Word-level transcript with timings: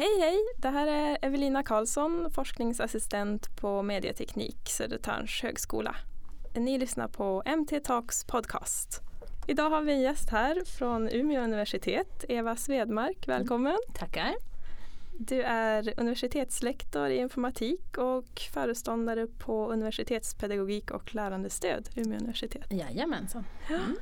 Hej 0.00 0.20
hej! 0.20 0.38
Det 0.56 0.68
här 0.68 0.86
är 0.86 1.18
Evelina 1.22 1.62
Karlsson, 1.62 2.30
forskningsassistent 2.30 3.56
på 3.56 3.82
medieteknik, 3.82 4.68
Södertörns 4.68 5.42
högskola. 5.42 5.96
Ni 6.54 6.78
lyssnar 6.78 7.08
på 7.08 7.42
MT 7.56 7.80
Talks 7.80 8.24
podcast. 8.24 9.00
Idag 9.48 9.70
har 9.70 9.82
vi 9.82 9.92
en 9.92 10.00
gäst 10.00 10.30
här 10.30 10.64
från 10.78 11.08
Umeå 11.08 11.42
universitet, 11.42 12.24
Eva 12.28 12.56
Svedmark. 12.56 13.28
Välkommen! 13.28 13.78
Tackar! 13.94 14.34
Du 15.18 15.42
är 15.42 15.94
universitetslektor 16.00 17.08
i 17.08 17.16
informatik 17.16 17.98
och 17.98 18.40
föreståndare 18.52 19.26
på 19.26 19.70
universitetspedagogik 19.72 20.90
och 20.90 21.14
lärandestöd, 21.14 21.88
Umeå 21.96 22.18
universitet. 22.18 22.66
Jajamensan. 22.70 23.44
Mm. 23.68 23.96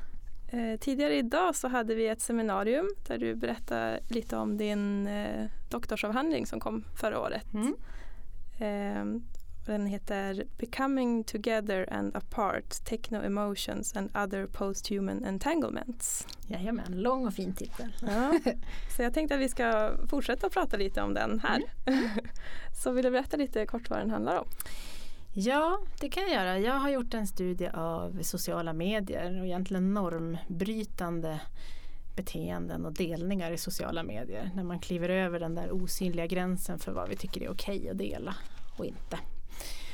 Eh, 0.51 0.79
tidigare 0.81 1.17
idag 1.17 1.55
så 1.55 1.69
hade 1.69 1.95
vi 1.95 2.09
ett 2.09 2.21
seminarium 2.21 2.91
där 3.07 3.19
du 3.19 3.35
berättade 3.35 4.01
lite 4.09 4.37
om 4.37 4.57
din 4.57 5.07
eh, 5.07 5.47
doktorsavhandling 5.69 6.47
som 6.47 6.61
kom 6.61 6.85
förra 7.01 7.21
året. 7.21 7.47
Mm. 7.55 7.75
Eh, 8.59 9.21
den 9.67 9.87
heter 9.87 10.45
Becoming 10.59 11.25
Together 11.25 11.93
and 11.93 12.17
Apart 12.17 12.85
Techno 12.85 13.23
Emotions 13.23 13.97
and 13.97 14.17
Other 14.17 14.47
Posthuman 14.47 15.25
Entanglements. 15.25 16.27
Jajamän, 16.47 17.03
lång 17.03 17.27
och 17.27 17.35
fin 17.35 17.55
titel. 17.55 17.93
Ja. 18.03 18.39
Så 18.97 19.03
jag 19.03 19.15
tänkte 19.15 19.35
att 19.35 19.41
vi 19.41 19.49
ska 19.49 19.93
fortsätta 20.11 20.49
prata 20.49 20.77
lite 20.77 21.03
om 21.03 21.15
den 21.15 21.41
här. 21.41 21.63
Mm. 21.87 22.09
Så 22.83 22.93
vill 22.93 23.05
du 23.05 23.11
berätta 23.11 23.37
lite 23.37 23.67
kort 23.67 23.91
vad 23.91 23.99
den 23.99 24.11
handlar 24.11 24.37
om? 24.39 24.49
Ja, 25.41 25.79
det 26.01 26.09
kan 26.09 26.23
jag 26.23 26.33
göra. 26.33 26.59
Jag 26.59 26.75
har 26.75 26.91
gjort 26.91 27.15
en 27.15 27.27
studie 27.27 27.69
av 27.75 28.23
sociala 28.23 28.73
medier 28.73 29.41
och 29.41 29.47
egentligen 29.47 29.95
normbrytande 29.95 31.41
beteenden 32.17 32.87
och 32.87 32.93
delningar 32.93 33.51
i 33.51 33.59
sociala 33.59 34.03
medier. 34.03 34.51
När 34.55 34.65
man 34.65 34.79
kliver 34.81 35.09
över 35.09 35.41
den 35.41 35.55
där 35.55 35.71
osynliga 35.71 36.27
gränsen 36.27 36.79
för 36.79 36.93
vad 36.93 37.09
vi 37.09 37.17
tycker 37.17 37.43
är 37.43 37.51
okej 37.51 37.91
att 37.91 37.99
dela 37.99 38.35
och 38.79 38.85
inte. 38.85 39.19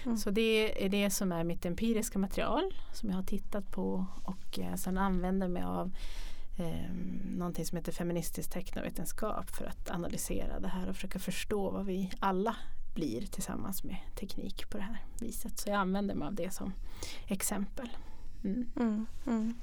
Mm. 0.05 0.17
Så 0.17 0.31
det 0.31 0.85
är 0.85 0.89
det 0.89 1.11
som 1.11 1.33
är 1.33 1.45
mitt 1.45 1.67
empiriska 1.67 2.19
material 2.19 2.75
som 2.93 3.09
jag 3.09 3.17
har 3.17 3.25
tittat 3.25 3.71
på 3.71 4.07
och 4.25 4.59
eh, 4.59 4.75
sen 4.75 4.99
använder 4.99 5.49
mig 5.49 5.63
av 5.63 5.93
eh, 6.59 6.91
någonting 7.37 7.65
som 7.65 7.77
heter 7.77 7.93
feministisk 7.93 8.51
teknovetenskap 8.51 9.51
för 9.51 9.65
att 9.65 9.91
analysera 9.91 10.61
det 10.61 10.69
här 10.69 10.89
och 10.89 10.95
försöka 10.95 11.19
förstå 11.19 11.71
vad 11.71 11.87
vi 11.87 12.11
alla 12.21 12.57
blir 12.95 13.27
tillsammans 13.27 13.85
med 13.85 13.97
teknik 14.15 14.71
på 14.71 14.79
det 14.79 14.85
här 14.85 14.99
viset. 15.21 15.59
Så 15.59 15.69
jag 15.69 15.77
använder 15.77 16.15
mig 16.15 16.27
av 16.27 16.35
det 16.35 16.51
som 16.51 16.73
exempel. 17.27 17.89
Mm. 18.45 18.67
Mm, 18.77 19.07
mm. 19.27 19.55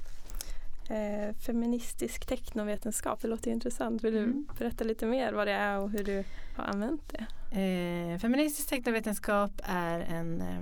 Eh, 0.90 1.36
feministisk 1.36 2.26
teknovetenskap, 2.26 3.22
det 3.22 3.28
låter 3.28 3.52
intressant. 3.52 4.04
Vill 4.04 4.14
du 4.14 4.24
mm. 4.24 4.48
berätta 4.60 4.84
lite 4.84 5.06
mer 5.06 5.34
vad 5.34 5.48
det 5.48 5.54
är 5.54 5.80
och 5.80 5.90
hur 5.90 6.04
du 6.04 6.24
har 6.56 6.64
använt 6.64 7.02
det? 7.10 7.26
Eh, 7.62 8.20
feministisk 8.20 8.70
teknovetenskap 8.70 9.52
är 9.64 10.00
en 10.00 10.42
eh, 10.42 10.62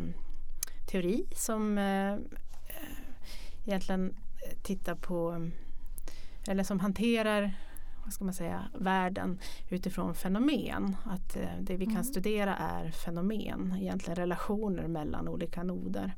teori 0.92 1.26
som 1.36 1.78
eh, 1.78 2.16
egentligen 3.66 4.16
tittar 4.64 4.96
på 4.96 5.50
eller 6.48 6.64
som 6.64 6.80
hanterar 6.80 7.54
vad 8.04 8.14
ska 8.14 8.26
man 8.26 8.34
säga, 8.34 8.66
världen 8.74 9.40
utifrån 9.70 10.16
fenomen. 10.16 10.96
Att 11.06 11.36
eh, 11.36 11.50
det 11.62 11.76
vi 11.76 11.86
kan 11.86 11.94
mm. 11.94 12.04
studera 12.04 12.56
är 12.56 12.92
fenomen, 12.92 13.76
egentligen 13.80 14.16
relationer 14.16 14.88
mellan 14.88 15.28
olika 15.28 15.64
noder. 15.64 16.14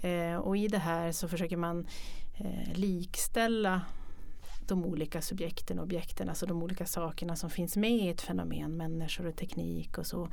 Eh, 0.00 0.36
och 0.36 0.56
i 0.56 0.68
det 0.68 0.78
här 0.78 1.12
så 1.12 1.28
försöker 1.28 1.56
man 1.56 1.86
eh, 2.34 2.72
likställa 2.74 3.80
de 4.66 4.84
olika 4.84 5.22
subjekten 5.22 5.78
och 5.78 5.84
objekten, 5.84 6.28
alltså 6.28 6.46
de 6.46 6.62
olika 6.62 6.86
sakerna 6.86 7.36
som 7.36 7.50
finns 7.50 7.76
med 7.76 7.90
i 7.90 8.08
ett 8.08 8.20
fenomen, 8.20 8.76
människor 8.76 9.26
och 9.26 9.36
teknik 9.36 9.98
och 9.98 10.06
så. 10.06 10.28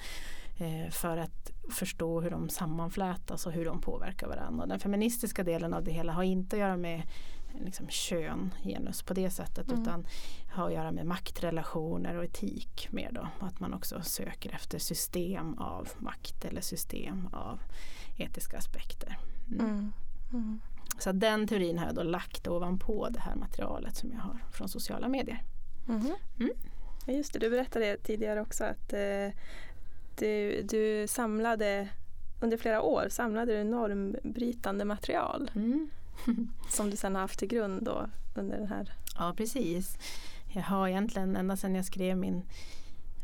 För 0.91 1.17
att 1.17 1.51
förstå 1.69 2.21
hur 2.21 2.29
de 2.31 2.49
sammanflätas 2.49 3.45
och 3.45 3.51
hur 3.51 3.65
de 3.65 3.81
påverkar 3.81 4.27
varandra. 4.27 4.63
Och 4.63 4.69
den 4.69 4.79
feministiska 4.79 5.43
delen 5.43 5.73
av 5.73 5.83
det 5.83 5.91
hela 5.91 6.13
har 6.13 6.23
inte 6.23 6.55
att 6.55 6.59
göra 6.59 6.77
med 6.77 7.01
liksom, 7.59 7.89
kön, 7.89 8.53
genus 8.63 9.03
på 9.03 9.13
det 9.13 9.29
sättet 9.29 9.67
mm. 9.67 9.81
utan 9.81 10.05
har 10.49 10.67
att 10.67 10.73
göra 10.73 10.91
med 10.91 11.05
maktrelationer 11.05 12.15
och 12.15 12.23
etik 12.23 12.87
mer 12.91 13.11
då. 13.11 13.27
Att 13.39 13.59
man 13.59 13.73
också 13.73 14.01
söker 14.01 14.53
efter 14.53 14.79
system 14.79 15.57
av 15.57 15.89
makt 15.97 16.45
eller 16.45 16.61
system 16.61 17.29
av 17.33 17.59
etiska 18.17 18.57
aspekter. 18.57 19.17
Mm. 19.51 19.65
Mm. 19.65 19.91
mm. 20.33 20.59
Så 20.99 21.11
den 21.11 21.47
teorin 21.47 21.77
har 21.77 21.85
jag 21.85 21.95
då 21.95 22.03
lagt 22.03 22.47
ovanpå 22.47 23.07
det 23.09 23.19
här 23.19 23.35
materialet 23.35 23.95
som 23.95 24.11
jag 24.11 24.19
har 24.19 24.43
från 24.51 24.69
sociala 24.69 25.07
medier. 25.07 25.43
Mm-hmm. 25.87 26.13
Mm. 26.39 26.51
Ja, 27.05 27.13
just 27.13 27.33
det, 27.33 27.39
du 27.39 27.49
berättade 27.49 27.97
tidigare 27.97 28.41
också 28.41 28.63
att 28.63 28.93
eh, 28.93 29.29
du, 30.15 30.61
du 30.61 31.07
samlade 31.07 31.89
under 32.41 32.57
flera 32.57 32.81
år 32.81 33.07
samlade 33.09 33.57
du 33.57 33.63
normbrytande 33.63 34.85
material. 34.85 35.51
Mm. 35.55 35.89
som 36.69 36.89
du 36.89 36.97
sen 36.97 37.15
har 37.15 37.21
haft 37.21 37.39
till 37.39 37.47
grund 37.47 37.83
då 37.83 38.09
under 38.35 38.57
den 38.57 38.67
här? 38.67 38.93
Ja 39.17 39.33
precis. 39.37 39.97
Jag 40.47 40.61
har 40.61 40.87
egentligen 40.87 41.35
ända 41.35 41.57
sedan 41.57 41.75
jag 41.75 41.85
skrev 41.85 42.17
min 42.17 42.43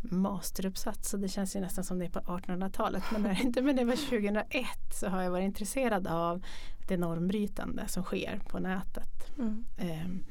masteruppsats 0.01 1.09
så 1.09 1.17
det 1.17 1.29
känns 1.29 1.55
ju 1.55 1.59
nästan 1.59 1.83
som 1.83 1.99
det 1.99 2.05
är 2.05 2.09
på 2.09 2.19
1800-talet 2.19 3.03
men 3.11 3.23
det 3.23 3.29
är 3.29 3.41
inte 3.41 3.61
men 3.61 3.75
det 3.75 3.83
var 3.85 3.95
2001 3.95 4.65
så 4.93 5.07
har 5.07 5.21
jag 5.21 5.31
varit 5.31 5.45
intresserad 5.45 6.07
av 6.07 6.45
det 6.87 6.97
normbrytande 6.97 7.87
som 7.87 8.03
sker 8.03 8.41
på 8.47 8.59
nätet. 8.59 9.37
Mm. 9.37 9.65
Um, 9.77 10.25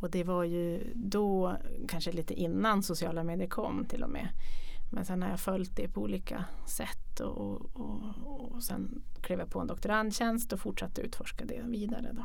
och 0.00 0.10
det 0.10 0.24
var 0.24 0.44
ju 0.44 0.92
då 0.94 1.56
kanske 1.88 2.12
lite 2.12 2.34
innan 2.34 2.82
sociala 2.82 3.24
medier 3.24 3.48
kom 3.48 3.84
till 3.84 4.02
och 4.02 4.10
med. 4.10 4.28
Men 4.90 5.04
sen 5.04 5.22
har 5.22 5.30
jag 5.30 5.40
följt 5.40 5.76
det 5.76 5.88
på 5.88 6.00
olika 6.00 6.44
sätt 6.66 7.20
och, 7.20 7.76
och, 7.76 8.02
och 8.24 8.62
sen 8.62 9.02
klev 9.20 9.38
jag 9.38 9.50
på 9.50 9.60
en 9.60 9.66
doktorandtjänst 9.66 10.52
och 10.52 10.60
fortsatte 10.60 11.00
utforska 11.00 11.44
det 11.44 11.62
vidare. 11.66 12.12
Då. 12.12 12.24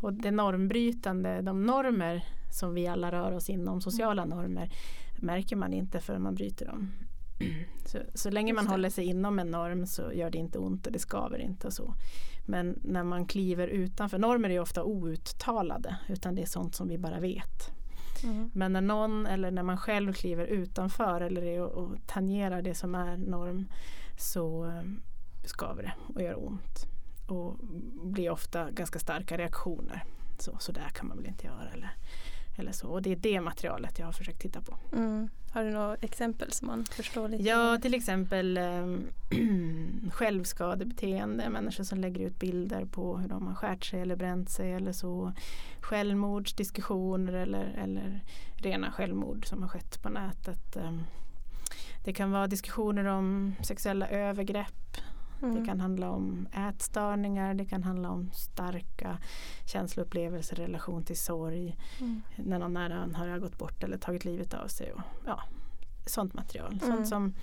Och 0.00 0.12
det 0.12 0.30
normbrytande, 0.30 1.42
de 1.42 1.66
normer 1.66 2.24
som 2.52 2.74
vi 2.74 2.86
alla 2.86 3.12
rör 3.12 3.32
oss 3.32 3.50
inom, 3.50 3.80
sociala 3.80 4.24
normer, 4.24 4.72
märker 5.18 5.56
man 5.56 5.72
inte 5.72 6.00
förrän 6.00 6.22
man 6.22 6.34
bryter 6.34 6.66
dem. 6.66 6.92
Så, 7.86 7.98
så 8.14 8.30
länge 8.30 8.52
man 8.52 8.66
håller 8.66 8.90
sig 8.90 9.04
inom 9.04 9.38
en 9.38 9.50
norm 9.50 9.86
så 9.86 10.12
gör 10.12 10.30
det 10.30 10.38
inte 10.38 10.58
ont 10.58 10.86
och 10.86 10.92
det 10.92 10.98
skaver 10.98 11.38
inte. 11.38 11.66
Och 11.66 11.72
så. 11.72 11.94
Men 12.46 12.78
när 12.82 13.04
man 13.04 13.26
kliver 13.26 13.68
utanför, 13.68 14.18
normer 14.18 14.50
är 14.50 14.60
ofta 14.60 14.84
outtalade 14.84 15.96
utan 16.08 16.34
det 16.34 16.42
är 16.42 16.46
sånt 16.46 16.74
som 16.74 16.88
vi 16.88 16.98
bara 16.98 17.20
vet. 17.20 17.79
Mm. 18.24 18.50
Men 18.54 18.72
när 18.72 18.80
någon 18.80 19.26
eller 19.26 19.50
när 19.50 19.62
man 19.62 19.76
själv 19.76 20.12
kliver 20.12 20.46
utanför 20.46 21.20
eller 21.20 21.42
är 21.42 21.60
och, 21.60 21.84
och 21.84 21.96
tangerar 22.06 22.62
det 22.62 22.74
som 22.74 22.94
är 22.94 23.16
norm 23.16 23.68
så 24.18 24.64
eh, 24.64 24.82
skaver 25.44 25.82
det 25.82 25.92
och 26.14 26.22
gör 26.22 26.46
ont. 26.46 26.86
Och 27.28 27.56
blir 28.04 28.30
ofta 28.30 28.70
ganska 28.70 28.98
starka 28.98 29.38
reaktioner. 29.38 30.04
Så, 30.38 30.56
så 30.58 30.72
där 30.72 30.88
kan 30.88 31.08
man 31.08 31.16
väl 31.16 31.26
inte 31.26 31.46
göra. 31.46 31.70
Eller, 31.72 31.90
eller 32.60 32.72
så. 32.72 32.88
Och 32.88 33.02
det 33.02 33.12
är 33.12 33.16
det 33.16 33.40
materialet 33.40 33.98
jag 33.98 34.06
har 34.06 34.12
försökt 34.12 34.40
titta 34.40 34.60
på. 34.60 34.78
Mm. 34.92 35.28
Har 35.52 35.64
du 35.64 35.70
några 35.70 35.94
exempel 35.94 36.52
som 36.52 36.66
man 36.66 36.84
förstår 36.84 37.28
lite? 37.28 37.42
Ja, 37.42 37.78
till 37.82 37.94
exempel 37.94 38.56
äh, 38.56 38.86
självskadebeteende, 40.12 41.50
människor 41.50 41.84
som 41.84 41.98
lägger 41.98 42.26
ut 42.26 42.38
bilder 42.38 42.84
på 42.84 43.18
hur 43.18 43.28
de 43.28 43.46
har 43.46 43.54
skärt 43.54 43.84
sig 43.84 44.00
eller 44.00 44.16
bränt 44.16 44.50
sig 44.50 44.72
eller 44.72 44.92
så. 44.92 45.32
Självmordsdiskussioner 45.80 47.32
eller, 47.32 47.64
eller 47.82 48.20
rena 48.56 48.92
självmord 48.92 49.46
som 49.46 49.62
har 49.62 49.68
skett 49.68 50.02
på 50.02 50.08
nätet. 50.08 50.76
Ähm, 50.76 51.04
det 52.04 52.12
kan 52.12 52.30
vara 52.30 52.46
diskussioner 52.46 53.04
om 53.04 53.54
sexuella 53.62 54.08
övergrepp 54.08 54.96
Mm. 55.42 55.54
Det 55.54 55.66
kan 55.66 55.80
handla 55.80 56.10
om 56.10 56.48
ätstörningar, 56.52 57.54
det 57.54 57.64
kan 57.64 57.82
handla 57.82 58.10
om 58.10 58.30
starka 58.32 59.18
känsloupplevelser 59.72 60.56
relation 60.56 61.04
till 61.04 61.18
sorg. 61.18 61.76
Mm. 62.00 62.22
När 62.36 62.58
någon 62.58 62.72
nära 62.72 62.94
anhörig 62.94 63.32
har 63.32 63.38
gått 63.38 63.58
bort 63.58 63.84
eller 63.84 63.98
tagit 63.98 64.24
livet 64.24 64.54
av 64.54 64.68
sig. 64.68 64.92
Och, 64.92 65.00
ja, 65.26 65.40
sånt 66.06 66.34
material. 66.34 66.72
Mm. 66.82 66.96
Sånt, 66.96 67.08
som, 67.08 67.34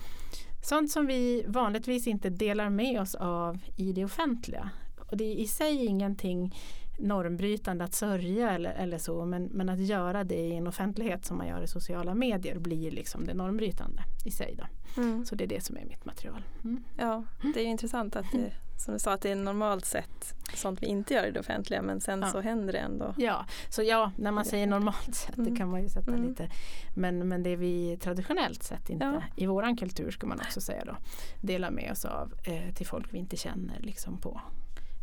sånt 0.63 0.91
som 0.91 1.05
vi 1.05 1.45
vanligtvis 1.47 2.07
inte 2.07 2.29
delar 2.29 2.69
med 2.69 3.01
oss 3.01 3.15
av 3.15 3.59
i 3.75 3.93
det 3.93 4.05
offentliga. 4.05 4.69
Och 5.11 5.17
det 5.17 5.23
är 5.23 5.35
i 5.35 5.47
sig 5.47 5.85
ingenting 5.85 6.55
normbrytande 6.97 7.83
att 7.83 7.93
sörja 7.93 8.51
eller, 8.51 8.71
eller 8.71 8.97
så 8.97 9.25
men, 9.25 9.43
men 9.43 9.69
att 9.69 9.79
göra 9.79 10.23
det 10.23 10.35
i 10.35 10.55
en 10.55 10.67
offentlighet 10.67 11.25
som 11.25 11.37
man 11.37 11.47
gör 11.47 11.61
i 11.61 11.67
sociala 11.67 12.15
medier 12.15 12.59
blir 12.59 12.91
liksom 12.91 13.25
det 13.25 13.33
normbrytande 13.33 14.03
i 14.25 14.31
sig. 14.31 14.55
Då. 14.57 15.01
Mm. 15.01 15.25
Så 15.25 15.35
det 15.35 15.43
är 15.43 15.47
det 15.47 15.63
som 15.63 15.77
är 15.77 15.85
mitt 15.85 16.05
material. 16.05 16.43
Mm. 16.63 16.83
Ja, 16.97 17.23
det 17.53 17.59
är 17.59 17.65
intressant 17.65 18.15
att 18.15 18.31
det, 18.31 18.51
som 18.77 18.93
du 18.93 18.99
sa 18.99 19.13
att 19.13 19.21
det 19.21 19.31
är 19.31 19.35
normalt 19.35 19.85
sett 19.85 20.35
sånt 20.53 20.81
vi 20.83 20.87
inte 20.87 21.13
gör 21.13 21.25
i 21.25 21.31
det 21.31 21.39
offentliga 21.39 21.81
men 21.81 22.01
sen 22.01 22.21
ja. 22.21 22.27
så 22.27 22.41
händer 22.41 22.73
det 22.73 22.79
ändå. 22.79 23.13
Ja, 23.17 23.45
så 23.69 23.83
ja 23.83 24.11
när 24.17 24.31
man 24.31 24.45
säger 24.45 24.67
normalt 24.67 25.15
sett 25.15 25.37
mm. 25.37 25.51
det 25.51 25.57
kan 25.57 25.69
man 25.69 25.81
ju 25.81 25.89
sätta 25.89 26.11
mm. 26.11 26.27
lite 26.27 26.49
men, 26.95 27.27
men 27.27 27.43
det 27.43 27.55
vi 27.55 27.97
traditionellt 27.97 28.63
sett 28.63 28.89
inte 28.89 29.05
ja. 29.05 29.23
i 29.35 29.45
våran 29.45 29.77
kultur 29.77 30.11
ska 30.11 30.27
man 30.27 30.39
också 30.39 30.61
säga 30.61 30.85
då 30.85 30.95
delar 31.41 31.71
med 31.71 31.91
oss 31.91 32.05
av 32.05 32.33
eh, 32.43 32.73
till 32.73 32.87
folk 32.87 33.13
vi 33.13 33.17
inte 33.17 33.37
känner 33.37 33.79
liksom 33.79 34.17
på 34.17 34.41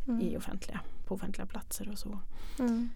mm. 0.09 0.21
i 0.21 0.37
offentliga, 0.37 0.81
på 1.05 1.15
offentliga 1.15 1.47
platser 1.47 1.89
och 1.93 1.99
så. 1.99 2.19
Mm. 2.59 2.91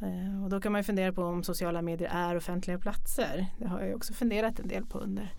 Eh, 0.00 0.44
och 0.44 0.50
då 0.50 0.60
kan 0.60 0.72
man 0.72 0.78
ju 0.78 0.84
fundera 0.84 1.12
på 1.12 1.22
om 1.22 1.44
sociala 1.44 1.82
medier 1.82 2.10
är 2.12 2.36
offentliga 2.36 2.78
platser. 2.78 3.46
Det 3.58 3.68
har 3.68 3.80
jag 3.80 3.96
också 3.96 4.12
funderat 4.12 4.60
en 4.60 4.68
del 4.68 4.86
på 4.86 4.98
under 4.98 5.32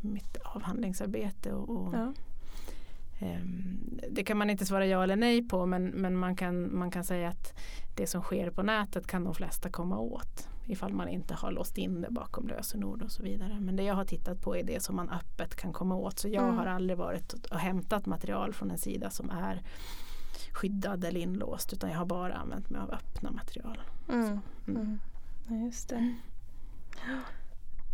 mitt 0.00 0.36
avhandlingsarbete. 0.36 1.52
Och, 1.52 1.68
och 1.68 1.94
ja. 1.94 2.12
um, 3.20 4.00
det 4.10 4.24
kan 4.24 4.38
man 4.38 4.50
inte 4.50 4.66
svara 4.66 4.86
ja 4.86 5.02
eller 5.02 5.16
nej 5.16 5.48
på 5.48 5.66
men, 5.66 5.86
men 5.86 6.16
man, 6.16 6.36
kan, 6.36 6.78
man 6.78 6.90
kan 6.90 7.04
säga 7.04 7.28
att 7.28 7.54
det 7.96 8.06
som 8.06 8.22
sker 8.22 8.50
på 8.50 8.62
nätet 8.62 9.06
kan 9.06 9.24
de 9.24 9.34
flesta 9.34 9.70
komma 9.70 9.98
åt 9.98 10.48
ifall 10.66 10.92
man 10.92 11.08
inte 11.08 11.34
har 11.34 11.50
låst 11.50 11.78
in 11.78 12.00
det 12.00 12.10
bakom 12.10 12.48
lösenord 12.48 13.02
och 13.02 13.10
så 13.10 13.22
vidare. 13.22 13.60
Men 13.60 13.76
det 13.76 13.82
jag 13.82 13.94
har 13.94 14.04
tittat 14.04 14.40
på 14.40 14.56
är 14.56 14.62
det 14.62 14.82
som 14.82 14.96
man 14.96 15.10
öppet 15.10 15.56
kan 15.56 15.72
komma 15.72 15.96
åt. 15.96 16.18
Så 16.18 16.28
jag 16.28 16.44
mm. 16.44 16.56
har 16.56 16.66
aldrig 16.66 16.98
varit 16.98 17.32
och 17.32 17.58
hämtat 17.58 18.06
material 18.06 18.52
från 18.52 18.70
en 18.70 18.78
sida 18.78 19.10
som 19.10 19.30
är 19.30 19.62
skyddad 20.54 21.04
eller 21.04 21.20
inlåst 21.20 21.72
utan 21.72 21.90
jag 21.90 21.98
har 21.98 22.06
bara 22.06 22.34
använt 22.34 22.70
mig 22.70 22.80
av 22.80 22.90
öppna 22.90 23.30
material. 23.30 23.82
Mm. 24.08 24.26
Mm. 24.26 24.40
mm. 24.66 24.98
Ja, 25.48 25.56
just 25.56 25.88
det. 25.88 26.14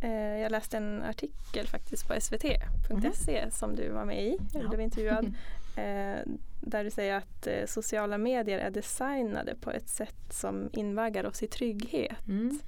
Eh, 0.02 0.40
jag 0.40 0.52
läste 0.52 0.76
en 0.76 1.02
artikel 1.02 1.66
faktiskt 1.66 2.08
på 2.08 2.20
svt.se 2.20 3.38
mm. 3.38 3.50
som 3.50 3.76
du 3.76 3.90
var 3.90 4.04
med 4.04 4.24
i, 4.24 4.38
ja. 4.52 4.68
blev 4.68 4.80
intervjuad. 4.80 5.34
Eh, 5.76 6.22
där 6.60 6.84
du 6.84 6.90
säger 6.90 7.14
att 7.14 7.46
eh, 7.46 7.66
sociala 7.66 8.18
medier 8.18 8.58
är 8.58 8.70
designade 8.70 9.54
på 9.54 9.70
ett 9.70 9.88
sätt 9.88 10.32
som 10.32 10.70
invaggar 10.72 11.24
oss 11.24 11.42
i 11.42 11.46
trygghet. 11.46 12.28
Mm. 12.28 12.58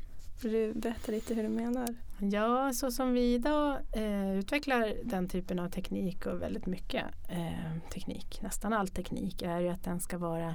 Vill 0.42 0.52
du 0.52 0.72
berätta 0.72 1.12
lite 1.12 1.34
hur 1.34 1.42
du 1.42 1.48
menar? 1.48 1.96
Ja, 2.30 2.72
så 2.72 2.90
som 2.90 3.12
vi 3.12 3.34
idag 3.34 3.78
eh, 3.92 4.38
utvecklar 4.38 4.94
den 5.04 5.28
typen 5.28 5.58
av 5.58 5.68
teknik 5.68 6.26
och 6.26 6.42
väldigt 6.42 6.66
mycket 6.66 7.04
eh, 7.28 7.90
teknik, 7.92 8.42
nästan 8.42 8.72
all 8.72 8.88
teknik, 8.88 9.42
är 9.42 9.60
ju 9.60 9.68
att 9.68 9.84
den 9.84 10.00
ska 10.00 10.18
vara 10.18 10.54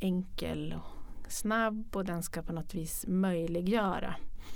enkel 0.00 0.74
och 0.78 1.32
snabb 1.32 1.96
och 1.96 2.04
den 2.04 2.22
ska 2.22 2.42
på 2.42 2.52
något 2.52 2.74
vis 2.74 3.04
möjliggöra 3.08 4.14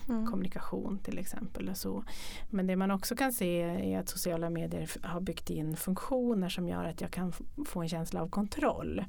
mm. 0.09 0.27
kommunikation 0.27 0.99
till 0.99 1.19
exempel. 1.19 1.69
Och 1.69 1.77
så. 1.77 2.05
Men 2.51 2.67
det 2.67 2.77
man 2.77 2.91
också 2.91 3.17
kan 3.17 3.33
se 3.33 3.61
är 3.61 3.99
att 3.99 4.09
sociala 4.09 4.51
medier 4.51 4.91
har 5.03 5.21
byggt 5.21 5.51
in 5.51 5.77
funktioner 5.77 6.49
som 6.49 6.69
gör 6.69 6.85
att 6.85 7.01
jag 7.01 7.11
kan 7.11 7.33
få 7.67 7.81
en 7.81 7.89
känsla 7.89 8.23
av 8.23 8.29
kontroll. 8.29 9.05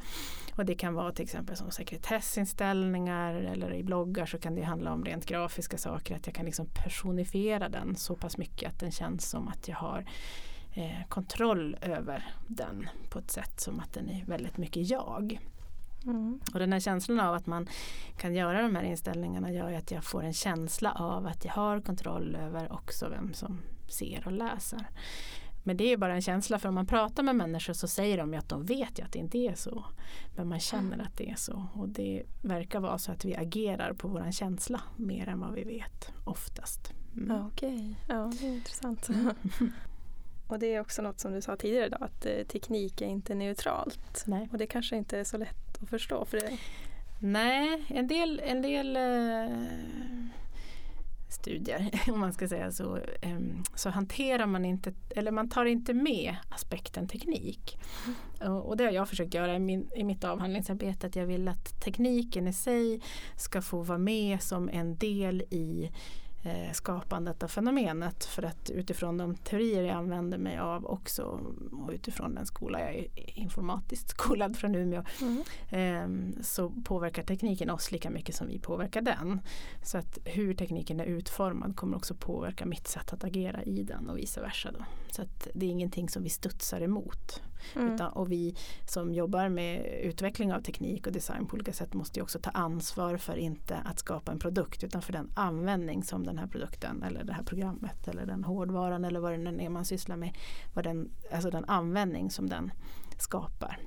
Och 0.55 0.65
det 0.65 0.75
kan 0.75 0.93
vara 0.93 1.11
till 1.11 1.23
exempel 1.23 1.57
som 1.57 1.71
sekretessinställningar 1.71 3.33
eller 3.33 3.73
i 3.73 3.83
bloggar 3.83 4.25
så 4.25 4.37
kan 4.37 4.55
det 4.55 4.61
handla 4.61 4.93
om 4.93 5.05
rent 5.05 5.25
grafiska 5.25 5.77
saker. 5.77 6.15
Att 6.15 6.27
jag 6.27 6.35
kan 6.35 6.45
liksom 6.45 6.65
personifiera 6.65 7.69
den 7.69 7.95
så 7.95 8.15
pass 8.15 8.37
mycket 8.37 8.69
att 8.69 8.79
den 8.79 8.91
känns 8.91 9.29
som 9.29 9.47
att 9.47 9.67
jag 9.67 9.75
har 9.75 10.05
eh, 10.73 11.07
kontroll 11.09 11.77
över 11.81 12.33
den 12.47 12.89
på 13.09 13.19
ett 13.19 13.31
sätt 13.31 13.59
som 13.59 13.79
att 13.79 13.93
den 13.93 14.09
är 14.09 14.25
väldigt 14.25 14.57
mycket 14.57 14.89
jag. 14.89 15.39
Mm. 16.05 16.39
Och 16.53 16.59
den 16.59 16.73
här 16.73 16.79
känslan 16.79 17.19
av 17.19 17.33
att 17.33 17.45
man 17.45 17.67
kan 18.17 18.35
göra 18.35 18.61
de 18.61 18.75
här 18.75 18.83
inställningarna 18.83 19.51
gör 19.51 19.69
ju 19.69 19.75
att 19.75 19.91
jag 19.91 20.03
får 20.03 20.23
en 20.23 20.33
känsla 20.33 20.91
av 20.91 21.27
att 21.27 21.45
jag 21.45 21.53
har 21.53 21.81
kontroll 21.81 22.35
över 22.35 22.73
också 22.73 23.09
vem 23.09 23.33
som 23.33 23.61
ser 23.87 24.23
och 24.25 24.31
läser. 24.31 24.87
Men 25.63 25.77
det 25.77 25.93
är 25.93 25.97
bara 25.97 26.15
en 26.15 26.21
känsla 26.21 26.59
för 26.59 26.69
om 26.69 26.75
man 26.75 26.87
pratar 26.87 27.23
med 27.23 27.35
människor 27.35 27.73
så 27.73 27.87
säger 27.87 28.17
de 28.17 28.33
ju 28.33 28.39
att 28.39 28.49
de 28.49 28.65
vet 28.65 28.99
ju 28.99 29.03
att 29.03 29.11
det 29.11 29.19
inte 29.19 29.37
är 29.37 29.55
så. 29.55 29.85
Men 30.35 30.47
man 30.47 30.59
känner 30.59 30.99
att 30.99 31.17
det 31.17 31.29
är 31.29 31.35
så 31.35 31.65
och 31.73 31.89
det 31.89 32.23
verkar 32.41 32.79
vara 32.79 32.97
så 32.97 33.11
att 33.11 33.25
vi 33.25 33.35
agerar 33.35 33.93
på 33.93 34.07
våran 34.07 34.31
känsla 34.31 34.81
mer 34.95 35.27
än 35.29 35.39
vad 35.39 35.53
vi 35.53 35.63
vet 35.63 36.11
oftast. 36.25 36.93
Mm. 37.15 37.45
Okej, 37.45 37.75
okay. 37.75 38.15
ja 38.15 38.31
det 38.39 38.47
är 38.47 38.53
intressant. 38.53 39.09
Mm. 39.09 39.33
och 40.47 40.59
det 40.59 40.75
är 40.75 40.81
också 40.81 41.01
något 41.01 41.19
som 41.19 41.33
du 41.33 41.41
sa 41.41 41.55
tidigare 41.55 41.85
idag 41.85 42.03
att 42.03 42.25
eh, 42.25 42.43
teknik 42.47 43.01
är 43.01 43.07
inte 43.07 43.35
neutralt. 43.35 44.23
Nej. 44.25 44.49
Och 44.51 44.57
det 44.57 44.67
kanske 44.67 44.97
inte 44.97 45.19
är 45.19 45.23
så 45.23 45.37
lätt 45.37 45.70
att 45.83 45.89
förstå 45.89 46.25
för 46.25 46.39
dig? 46.39 46.59
Nej, 47.19 47.83
en 47.87 48.07
del, 48.07 48.41
en 48.45 48.61
del 48.61 48.95
eh, 48.95 49.57
studier, 51.29 51.89
om 52.11 52.19
man 52.19 52.33
ska 52.33 52.47
säga 52.47 52.71
så, 52.71 52.97
eh, 53.21 53.39
så 53.75 53.89
hanterar 53.89 54.45
man 54.45 54.65
inte, 54.65 54.93
eller 55.15 55.31
man 55.31 55.49
tar 55.49 55.65
inte 55.65 55.93
med 55.93 56.35
aspekten 56.49 57.07
teknik. 57.07 57.77
Mm. 58.41 58.53
Och, 58.53 58.77
det 58.77 58.83
har 58.83 58.91
jag 58.91 59.09
försökt 59.09 59.33
göra 59.33 59.55
i, 59.55 59.59
min, 59.59 59.89
i 59.95 60.03
mitt 60.03 60.23
avhandlingsarbete, 60.23 61.07
att 61.07 61.15
jag 61.15 61.25
vill 61.25 61.47
att 61.47 61.81
tekniken 61.81 62.47
i 62.47 62.53
sig 62.53 63.01
ska 63.35 63.61
få 63.61 63.81
vara 63.81 63.97
med 63.97 64.41
som 64.41 64.69
en 64.69 64.95
del 64.95 65.41
i 65.41 65.91
skapandet 66.73 67.43
av 67.43 67.47
fenomenet. 67.47 68.25
För 68.25 68.43
att 68.43 68.69
utifrån 68.69 69.17
de 69.17 69.35
teorier 69.35 69.83
jag 69.83 69.95
använder 69.95 70.37
mig 70.37 70.57
av 70.57 70.85
också 70.85 71.23
och 71.71 71.91
utifrån 71.93 72.35
den 72.35 72.45
skola 72.45 72.79
jag 72.79 72.95
är 72.95 73.07
informatiskt 73.39 74.09
skolad 74.09 74.57
från 74.57 74.75
Umeå 74.75 75.03
mm. 75.21 75.43
eh, 75.69 76.41
så 76.43 76.69
påverkar 76.69 77.23
tekniken 77.23 77.69
oss 77.69 77.91
lika 77.91 78.09
mycket 78.09 78.35
som 78.35 78.47
vi 78.47 78.59
påverkar 78.59 79.01
den. 79.01 79.41
Så 79.83 79.97
att 79.97 80.17
hur 80.25 80.53
tekniken 80.53 80.99
är 80.99 81.05
utformad 81.05 81.75
kommer 81.75 81.97
också 81.97 82.15
påverka 82.15 82.65
mitt 82.65 82.87
sätt 82.87 83.13
att 83.13 83.23
agera 83.23 83.63
i 83.63 83.83
den 83.83 84.09
och 84.09 84.17
vice 84.17 84.41
versa. 84.41 84.71
Då. 84.71 84.85
Så 85.11 85.21
att 85.21 85.47
det 85.53 85.65
är 85.65 85.69
ingenting 85.69 86.09
som 86.09 86.23
vi 86.23 86.29
studsar 86.29 86.81
emot. 86.81 87.41
Mm. 87.75 87.93
Utan, 87.93 88.11
och 88.11 88.31
vi 88.31 88.55
som 88.87 89.13
jobbar 89.13 89.49
med 89.49 89.85
utveckling 90.03 90.53
av 90.53 90.61
teknik 90.61 91.07
och 91.07 91.13
design 91.13 91.47
på 91.47 91.53
olika 91.53 91.73
sätt 91.73 91.93
måste 91.93 92.21
också 92.21 92.39
ta 92.39 92.49
ansvar 92.49 93.17
för 93.17 93.37
inte 93.37 93.77
att 93.77 93.99
skapa 93.99 94.31
en 94.31 94.39
produkt 94.39 94.83
utan 94.83 95.01
för 95.01 95.13
den 95.13 95.31
användning 95.33 96.03
som 96.03 96.23
den 96.23 96.37
här 96.37 96.47
produkten 96.47 97.03
eller 97.03 97.23
det 97.23 97.33
här 97.33 97.43
programmet 97.43 98.07
eller 98.07 98.25
den 98.25 98.43
hårdvaran 98.43 99.05
eller 99.05 99.19
vad 99.19 99.31
det 99.31 99.37
nu 99.37 99.63
är 99.63 99.69
man 99.69 99.85
sysslar 99.85 100.15
med. 100.15 100.37
Vad 100.73 100.83
den, 100.83 101.11
alltså 101.31 101.49
den 101.49 101.65
användning 101.65 102.31
som 102.31 102.49
den 102.49 102.71
skapar. 103.17 103.79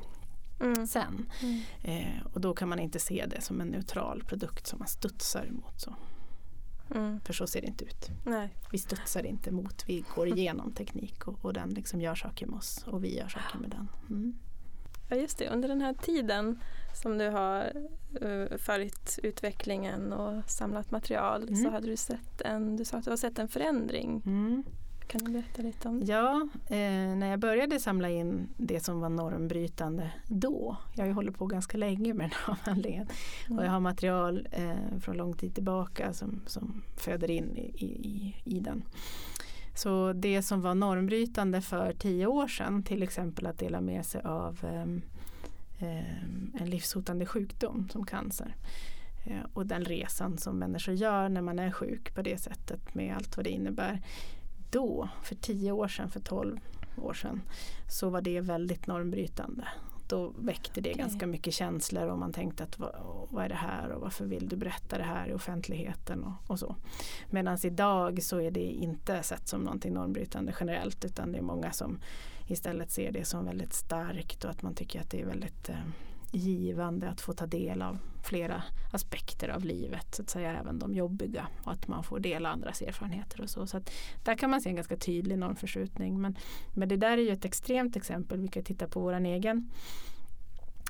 Mm. 0.61 0.87
sen. 0.87 1.31
Mm. 1.43 1.61
Eh, 1.82 2.26
och 2.32 2.41
då 2.41 2.55
kan 2.55 2.69
man 2.69 2.79
inte 2.79 2.99
se 2.99 3.26
det 3.26 3.41
som 3.41 3.61
en 3.61 3.69
neutral 3.69 4.23
produkt 4.26 4.67
som 4.67 4.79
man 4.79 4.88
studsar 4.88 5.47
emot. 5.47 5.81
Så. 5.81 5.94
Mm. 6.91 7.21
För 7.21 7.33
så 7.33 7.47
ser 7.47 7.61
det 7.61 7.67
inte 7.67 7.85
ut. 7.85 8.11
Nej. 8.25 8.49
Vi 8.73 8.79
studsar 8.79 9.27
inte 9.27 9.51
mot, 9.51 9.85
vi 9.87 10.05
går 10.15 10.29
igenom 10.29 10.73
teknik 10.73 11.29
och, 11.29 11.45
och 11.45 11.53
den 11.53 11.71
liksom 11.71 12.01
gör 12.01 12.15
saker 12.15 12.47
med 12.47 12.57
oss 12.57 12.85
och 12.87 13.05
vi 13.05 13.17
gör 13.17 13.29
saker 13.29 13.59
med 13.59 13.71
den. 13.71 13.89
Mm. 14.11 14.35
Ja 15.09 15.17
just 15.17 15.39
det, 15.39 15.49
under 15.49 15.69
den 15.69 15.81
här 15.81 15.95
tiden 15.95 16.61
som 17.03 17.19
du 17.19 17.29
har 17.29 17.73
uh, 18.23 18.57
följt 18.57 19.19
utvecklingen 19.23 20.13
och 20.13 20.51
samlat 20.51 20.91
material 20.91 21.43
mm. 21.43 21.57
så 21.57 21.71
hade 21.71 21.87
du 21.87 21.97
sett 21.97 22.41
en, 22.41 22.77
du 22.77 22.85
sa 22.85 22.99
att 22.99 23.05
du 23.05 23.11
har 23.11 23.17
sett 23.17 23.39
en 23.39 23.49
förändring. 23.49 24.23
Mm. 25.05 25.25
Kan 25.25 25.25
du 25.25 25.33
berätta 25.33 25.62
lite 25.62 25.89
om 25.89 26.01
det? 26.01 26.12
Ja, 26.12 26.49
eh, 26.67 27.17
när 27.17 27.31
jag 27.31 27.39
började 27.39 27.81
samla 27.81 28.11
in 28.11 28.49
det 28.56 28.81
som 28.81 29.00
var 29.00 29.09
normbrytande 29.09 30.12
då, 30.26 30.76
jag 30.95 31.02
har 31.02 31.07
ju 31.07 31.12
hållit 31.12 31.38
på 31.38 31.47
ganska 31.47 31.78
länge 31.78 32.14
med 32.14 32.25
den 32.25 32.33
här 32.47 32.52
avhandlingen 32.52 33.07
mm. 33.47 33.59
och 33.59 33.64
jag 33.64 33.71
har 33.71 33.81
material 33.81 34.49
eh, 34.52 34.99
från 35.00 35.17
lång 35.17 35.33
tid 35.33 35.55
tillbaka 35.55 36.12
som, 36.12 36.40
som 36.47 36.83
föder 36.97 37.31
in 37.31 37.57
i, 37.57 37.85
i, 37.85 38.37
i 38.45 38.61
den. 38.61 38.83
Så 39.75 40.12
det 40.12 40.43
som 40.43 40.61
var 40.61 40.75
normbrytande 40.75 41.61
för 41.61 41.93
tio 41.93 42.26
år 42.26 42.49
sedan, 42.49 42.83
till 42.83 43.02
exempel 43.02 43.47
att 43.47 43.59
dela 43.59 43.81
med 43.81 44.07
sig 44.07 44.23
av 44.23 44.59
eh, 44.62 46.61
en 46.61 46.71
livshotande 46.71 47.26
sjukdom 47.26 47.88
som 47.93 48.07
cancer. 48.07 48.55
Eh, 49.26 49.47
och 49.52 49.67
den 49.67 49.85
resan 49.85 50.38
som 50.38 50.59
människor 50.59 50.95
gör 50.95 51.28
när 51.28 51.43
man 51.43 51.59
är 51.59 51.71
sjuk 51.71 52.14
på 52.14 52.23
det 52.23 52.38
sättet 52.38 52.95
med 52.95 53.17
allt 53.17 53.37
vad 53.37 53.45
det 53.45 53.50
innebär 53.50 54.02
då, 54.75 55.09
för 55.23 55.35
tio 55.35 55.73
år 55.73 55.88
sedan, 55.88 56.11
för 56.11 56.21
tolv 56.21 56.61
år 56.97 57.14
sedan, 57.14 57.43
så 57.88 58.11
var 58.11 58.21
det 58.21 58.40
väldigt 58.40 58.87
normbrytande. 58.87 59.69
Då 60.09 60.33
väckte 60.38 60.81
det 60.81 60.90
okay. 60.90 61.02
ganska 61.02 61.26
mycket 61.26 61.54
känslor 61.54 62.07
och 62.07 62.19
man 62.19 62.33
tänkte 62.33 62.62
att 62.62 62.78
vad, 62.78 62.95
vad, 63.31 63.45
är 63.45 63.49
det 63.49 63.54
här 63.54 63.90
och 63.90 64.00
varför 64.00 64.25
vill 64.25 64.49
du 64.49 64.57
berätta 64.57 64.99
det 64.99 65.04
här 65.04 65.28
i 65.28 65.35
offentligheten 65.35 66.25
och, 66.25 66.50
och 66.50 66.59
så. 66.59 66.76
Medan 67.31 67.59
idag 67.64 68.23
så 68.23 68.40
är 68.40 68.50
det 68.50 68.61
inte 68.61 69.23
sett 69.23 69.49
som 69.49 69.61
någonting 69.61 69.95
normbrytande 69.95 70.54
generellt 70.61 71.04
utan 71.04 71.33
det 71.33 71.38
är 71.38 71.43
många 71.43 71.73
som 71.73 71.99
istället 72.47 72.90
ser 72.90 73.12
det 73.12 73.25
som 73.25 73.45
väldigt 73.45 73.75
starkt 73.75 74.45
och 74.45 74.50
att 74.50 74.62
man 74.62 74.75
tycker 74.75 75.00
att 75.00 75.11
det 75.11 75.21
är 75.21 75.26
väldigt 75.26 75.69
eh, 75.69 75.76
givande 76.37 77.09
att 77.09 77.21
få 77.21 77.33
ta 77.33 77.47
del 77.47 77.83
av 77.83 77.99
flera 78.23 78.62
aspekter 78.93 79.49
av 79.49 79.64
livet, 79.64 80.14
så 80.14 80.23
att 80.23 80.31
säga 80.31 80.61
även 80.61 80.79
de 80.79 80.95
jobbiga 80.95 81.49
och 81.64 81.73
att 81.73 81.88
man 81.88 82.05
får 82.05 82.21
dela 82.21 82.49
andras 82.49 82.83
erfarenheter 82.83 83.41
och 83.41 83.50
så. 83.50 83.67
så 83.67 83.76
att 83.76 83.91
där 84.25 84.35
kan 84.35 84.50
man 84.50 84.61
se 84.61 84.69
en 84.69 84.76
ganska 84.76 84.97
tydlig 84.97 85.38
normförskjutning. 85.38 86.21
Men, 86.21 86.37
men 86.75 86.88
det 86.88 86.97
där 86.97 87.19
är 87.19 87.23
ju 87.23 87.31
ett 87.31 87.45
extremt 87.45 87.97
exempel. 87.97 88.41
Vi 88.41 88.49
kan 88.49 88.64
titta 88.64 88.88
på 88.88 89.00
vår 89.00 89.12
egen 89.12 89.71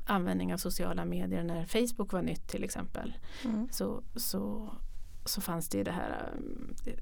användning 0.07 0.53
av 0.55 0.59
sociala 0.59 1.05
medier 1.05 1.43
när 1.43 1.67
Facebook 1.67 2.13
var 2.13 2.23
nytt 2.23 2.49
till 2.49 2.65
exempel. 2.65 3.15
Mm. 3.45 3.69
Så, 3.71 4.03
så, 4.17 4.73
så 5.25 5.41
fanns 5.41 5.69
det 5.69 5.79
ju 5.79 5.85
det 5.85 5.93
här, 5.93 6.31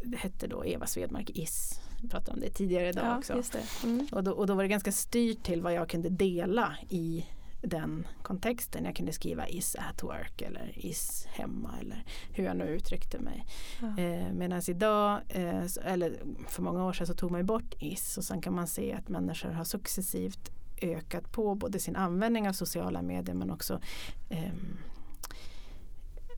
det 0.04 0.16
hette 0.16 0.46
då 0.46 0.66
Eva 0.66 0.86
Svedmark 0.86 1.30
Is. 1.30 1.80
Vi 2.02 2.08
pratade 2.08 2.32
om 2.32 2.40
det 2.40 2.50
tidigare 2.50 2.88
idag 2.88 3.24
ja, 3.28 3.36
också. 3.36 3.58
Mm. 3.84 4.06
Och, 4.12 4.24
då, 4.24 4.32
och 4.32 4.46
då 4.46 4.54
var 4.54 4.62
det 4.62 4.68
ganska 4.68 4.92
styrt 4.92 5.42
till 5.42 5.62
vad 5.62 5.74
jag 5.74 5.88
kunde 5.88 6.08
dela 6.08 6.76
i 6.88 7.24
den 7.62 8.06
kontexten. 8.22 8.84
Jag 8.84 8.96
kunde 8.96 9.12
skriva 9.12 9.48
is 9.48 9.76
at 9.78 10.02
work 10.02 10.42
eller 10.42 10.86
is 10.86 11.26
hemma 11.30 11.74
eller 11.80 12.04
hur 12.30 12.44
jag 12.44 12.56
nu 12.56 12.64
uttryckte 12.64 13.18
mig. 13.18 13.46
Ja. 13.80 14.02
Eh, 14.02 14.32
Medan 14.32 14.62
idag, 14.68 15.20
eh, 15.28 15.64
eller 15.84 16.20
för 16.48 16.62
många 16.62 16.84
år 16.84 16.92
sedan 16.92 17.06
så 17.06 17.14
tog 17.14 17.30
man 17.30 17.46
bort 17.46 17.74
is 17.78 18.18
och 18.18 18.24
sen 18.24 18.40
kan 18.40 18.54
man 18.54 18.66
se 18.66 18.92
att 18.92 19.08
människor 19.08 19.50
har 19.50 19.64
successivt 19.64 20.50
ökat 20.82 21.32
på 21.32 21.54
både 21.54 21.78
sin 21.78 21.96
användning 21.96 22.48
av 22.48 22.52
sociala 22.52 23.02
medier 23.02 23.34
men 23.34 23.50
också 23.50 23.80
eh, 24.28 24.52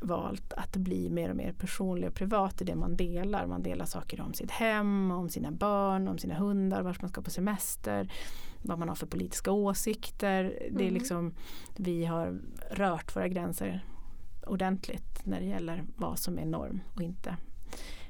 valt 0.05 0.53
att 0.53 0.77
bli 0.77 1.11
mer 1.11 1.31
och 1.31 1.37
mer 1.37 1.53
personlig 1.53 2.09
och 2.09 2.15
privat 2.15 2.63
i 2.63 2.65
det 2.65 2.75
man 2.75 2.97
delar. 2.97 3.47
Man 3.47 3.63
delar 3.63 3.85
saker 3.85 4.21
om 4.21 4.35
sitt 4.35 4.51
hem, 4.51 5.11
om 5.11 5.29
sina 5.29 5.51
barn, 5.51 6.09
om 6.09 6.19
sina 6.19 6.35
hundar, 6.35 6.83
vart 6.83 7.03
man 7.03 7.11
ska 7.11 7.23
på 7.23 7.31
semester, 7.31 8.13
vad 8.63 8.79
man 8.79 8.89
har 8.89 8.97
för 8.97 9.07
politiska 9.07 9.53
åsikter. 9.53 10.45
Mm. 10.45 10.77
Det 10.77 10.85
är 10.85 10.89
mm. 10.89 10.95
liksom, 10.95 11.35
vi 11.77 12.05
har 12.05 12.39
rört 12.71 13.17
våra 13.17 13.29
gränser 13.29 13.85
ordentligt 14.47 15.27
när 15.27 15.41
det 15.41 15.47
gäller 15.47 15.85
vad 15.97 16.19
som 16.19 16.39
är 16.39 16.47
norm 16.47 16.81
och 16.95 17.03
inte 17.03 17.37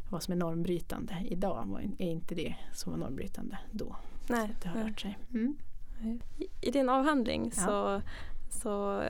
vad 0.08 0.22
som 0.22 0.32
är 0.32 0.36
normbrytande 0.36 1.16
idag 1.24 1.94
är 1.98 2.06
inte 2.06 2.34
det 2.34 2.54
som 2.72 2.92
var 2.92 2.98
normbrytande 2.98 3.58
då. 3.70 3.96
Nej, 4.28 4.54
det 4.62 4.68
har 4.68 4.80
rört 4.80 5.00
sig. 5.00 5.18
Mm. 5.32 5.56
I 6.60 6.70
din 6.70 6.88
avhandling 6.88 7.52
ja. 7.56 7.62
så, 7.62 8.02
så 8.50 9.02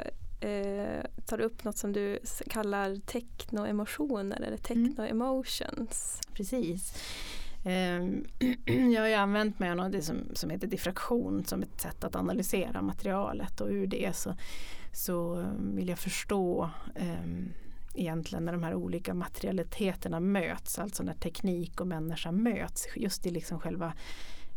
eh, 0.44 1.04
tar 1.26 1.40
upp 1.40 1.64
något 1.64 1.78
som 1.78 1.92
du 1.92 2.18
kallar 2.48 2.96
technoemotioner 2.96 4.40
eller 4.42 4.56
technoemotions. 4.56 6.20
Mm. 6.22 6.34
Precis. 6.34 6.94
Ehm, 7.64 8.24
jag 8.94 9.00
har 9.00 9.08
ju 9.08 9.14
använt 9.14 9.58
mig 9.58 9.70
av 9.70 9.76
något 9.76 10.04
som, 10.04 10.16
som 10.32 10.50
heter 10.50 10.66
diffraktion 10.66 11.44
som 11.44 11.62
ett 11.62 11.80
sätt 11.80 12.04
att 12.04 12.16
analysera 12.16 12.82
materialet 12.82 13.60
och 13.60 13.68
ur 13.68 13.86
det 13.86 14.16
så, 14.16 14.34
så 14.92 15.46
vill 15.58 15.88
jag 15.88 15.98
förstå 15.98 16.70
um, 17.00 17.52
egentligen 17.94 18.44
när 18.44 18.52
de 18.52 18.62
här 18.62 18.74
olika 18.74 19.14
materialiteterna 19.14 20.20
möts, 20.20 20.78
alltså 20.78 21.02
när 21.02 21.14
teknik 21.14 21.80
och 21.80 21.86
människa 21.86 22.32
möts, 22.32 22.86
just 22.96 23.26
i 23.26 23.30
liksom 23.30 23.60
själva 23.60 23.92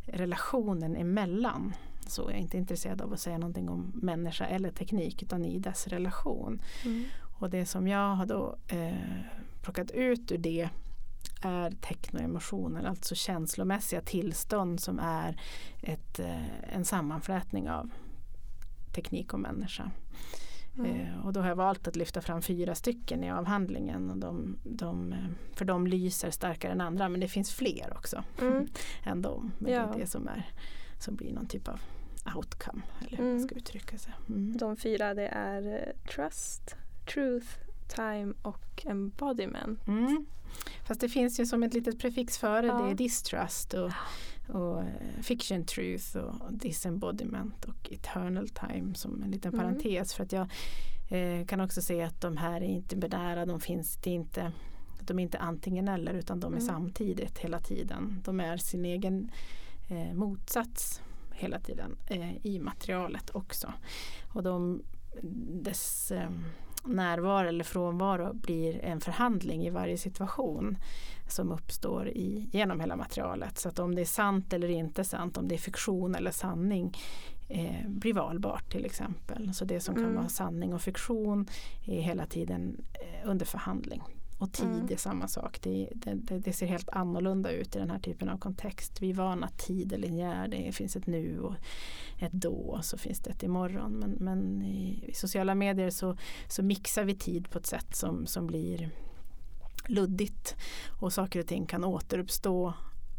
relationen 0.05 0.95
emellan. 0.95 1.73
Så 2.11 2.21
jag 2.21 2.31
är 2.31 2.37
inte 2.37 2.57
intresserad 2.57 3.01
av 3.01 3.13
att 3.13 3.19
säga 3.19 3.37
någonting 3.37 3.69
om 3.69 3.91
människa 3.95 4.45
eller 4.45 4.71
teknik 4.71 5.23
utan 5.23 5.45
i 5.45 5.59
dess 5.59 5.87
relation. 5.87 6.61
Mm. 6.85 7.03
Och 7.39 7.49
det 7.49 7.65
som 7.65 7.87
jag 7.87 8.15
har 8.15 8.25
då 8.25 8.57
eh, 8.67 9.21
plockat 9.61 9.91
ut 9.91 10.31
ur 10.31 10.37
det 10.37 10.69
är 11.41 11.71
technoemotioner, 11.71 12.83
alltså 12.83 13.15
känslomässiga 13.15 14.01
tillstånd 14.01 14.79
som 14.79 14.99
är 14.99 15.41
ett, 15.81 16.19
eh, 16.19 16.73
en 16.75 16.85
sammanflätning 16.85 17.69
av 17.69 17.89
teknik 18.95 19.33
och 19.33 19.39
människa. 19.39 19.91
Mm. 20.77 21.01
Eh, 21.01 21.25
och 21.25 21.33
då 21.33 21.39
har 21.39 21.47
jag 21.47 21.55
valt 21.55 21.87
att 21.87 21.95
lyfta 21.95 22.21
fram 22.21 22.41
fyra 22.41 22.75
stycken 22.75 23.23
i 23.23 23.31
avhandlingen. 23.31 24.11
Och 24.11 24.17
de, 24.17 24.57
de, 24.63 25.13
eh, 25.13 25.19
för 25.53 25.65
de 25.65 25.87
lyser 25.87 26.31
starkare 26.31 26.71
än 26.71 26.81
andra 26.81 27.09
men 27.09 27.19
det 27.19 27.27
finns 27.27 27.51
fler 27.51 27.93
också 27.95 28.23
mm. 28.41 28.67
än 29.03 29.21
de. 29.21 29.51
Men 29.57 29.73
ja. 29.73 29.85
det 29.85 29.95
är 29.95 29.99
det 29.99 30.07
som, 30.07 30.27
är, 30.27 30.45
som 30.99 31.15
blir 31.15 31.33
någon 31.33 31.47
typ 31.47 31.67
av 31.67 31.79
outcome. 32.35 32.81
Eller 32.99 33.17
hur 33.17 33.23
man 33.23 33.33
mm. 33.33 33.47
ska 33.47 33.55
uttrycka 33.55 33.97
sig. 33.97 34.13
Mm. 34.29 34.57
De 34.57 34.75
fyra 34.75 35.13
det 35.13 35.27
är 35.27 35.73
eh, 35.73 36.09
trust, 36.15 36.75
truth, 37.13 37.47
time 37.87 38.33
och 38.41 38.85
embodiment. 38.85 39.87
Mm. 39.87 40.25
Fast 40.83 41.01
det 41.01 41.09
finns 41.09 41.39
ju 41.39 41.45
som 41.45 41.63
ett 41.63 41.73
litet 41.73 41.99
prefix 41.99 42.37
före 42.37 42.65
ja. 42.65 42.81
det 42.81 42.91
är 42.91 42.95
distrust 42.95 43.73
och, 43.73 43.91
och 44.47 44.77
uh, 44.77 45.21
fiction 45.21 45.65
truth 45.65 46.17
och 46.17 46.53
disembodiment 46.53 47.65
och 47.65 47.91
eternal 47.91 48.49
time 48.49 48.95
som 48.95 49.23
en 49.23 49.31
liten 49.31 49.53
mm. 49.53 49.65
parentes 49.65 50.13
för 50.13 50.23
att 50.23 50.31
jag 50.31 50.47
eh, 51.09 51.45
kan 51.45 51.61
också 51.61 51.81
se 51.81 52.01
att 52.01 52.21
de 52.21 52.37
här 52.37 52.61
är 52.61 52.67
inte 52.67 52.95
binära, 52.95 53.45
de 53.45 53.59
finns 53.59 53.97
det 53.97 54.09
inte 54.09 54.51
de 55.07 55.19
är 55.19 55.23
inte 55.23 55.37
antingen 55.37 55.87
eller 55.87 56.13
utan 56.13 56.39
de 56.39 56.53
är 56.53 56.57
mm. 56.57 56.67
samtidigt 56.67 57.37
hela 57.37 57.59
tiden. 57.59 58.21
De 58.23 58.39
är 58.39 58.57
sin 58.57 58.85
egen 58.85 59.31
eh, 59.87 60.13
motsats 60.13 61.01
hela 61.31 61.59
tiden 61.59 61.97
eh, 62.07 62.45
i 62.45 62.59
materialet 62.59 63.35
också. 63.35 63.73
Och 64.33 64.43
de, 64.43 64.83
dess 65.63 66.11
eh, 66.11 66.29
närvaro 66.83 67.47
eller 67.47 67.63
frånvaro 67.63 68.33
blir 68.33 68.85
en 68.85 69.01
förhandling 69.01 69.65
i 69.65 69.69
varje 69.69 69.97
situation 69.97 70.77
som 71.27 71.51
uppstår 71.51 72.07
i, 72.07 72.49
genom 72.51 72.79
hela 72.79 72.95
materialet. 72.95 73.57
Så 73.57 73.69
att 73.69 73.79
om 73.79 73.95
det 73.95 74.01
är 74.01 74.05
sant 74.05 74.53
eller 74.53 74.69
inte 74.69 75.03
sant, 75.03 75.37
om 75.37 75.47
det 75.47 75.55
är 75.55 75.59
fiktion 75.59 76.15
eller 76.15 76.31
sanning 76.31 76.97
eh, 77.49 77.87
blir 77.87 78.13
valbart 78.13 78.71
till 78.71 78.85
exempel. 78.85 79.53
Så 79.53 79.65
det 79.65 79.79
som 79.79 79.95
mm. 79.95 80.05
kan 80.05 80.15
vara 80.15 80.29
sanning 80.29 80.73
och 80.73 80.81
fiktion 80.81 81.47
är 81.85 82.01
hela 82.01 82.25
tiden 82.25 82.81
eh, 82.93 83.29
under 83.29 83.45
förhandling. 83.45 84.03
Och 84.37 84.53
tid 84.53 84.65
mm. 84.65 84.87
är 84.91 84.97
samma 84.97 85.27
sak. 85.27 85.59
Det, 85.61 85.89
det, 85.95 86.39
det, 86.39 86.53
ser 86.53 86.67
helt 86.67 86.89
annorlunda 86.89 87.51
ut 87.51 87.75
i 87.75 87.79
den 87.79 87.89
här 87.89 87.99
typen 87.99 88.29
av 88.29 88.37
kontext. 88.37 89.01
Vi 89.01 89.09
är 89.09 89.13
vana 89.13 89.47
att 89.47 89.57
tid 89.57 89.93
är 89.93 89.97
linjär. 89.97 90.47
Det 90.47 90.71
finns 90.71 90.95
ett 90.95 91.07
nu 91.07 91.39
och 91.39 91.55
ett 92.19 92.31
då 92.31 92.55
och 92.55 92.85
så 92.85 92.97
finns 92.97 93.19
det 93.19 93.29
ett 93.29 93.43
imorgon. 93.43 93.91
Men, 93.91 94.11
men 94.11 94.61
i, 94.61 95.03
i, 95.07 95.13
sociala 95.13 95.55
medier 95.55 95.89
så, 95.89 96.17
så 96.47 96.63
mixar 96.63 97.03
vi 97.03 97.15
tid 97.15 97.49
på 97.49 97.57
ett 97.57 97.65
sätt 97.65 97.95
som, 97.95 98.25
som 98.25 98.47
blir 98.47 98.89
luddigt. 99.87 100.55
Och 101.01 101.13
saker 101.13 101.39
och 101.39 101.47
ting 101.47 101.65
kan 101.65 101.83
återuppstå 101.83 102.73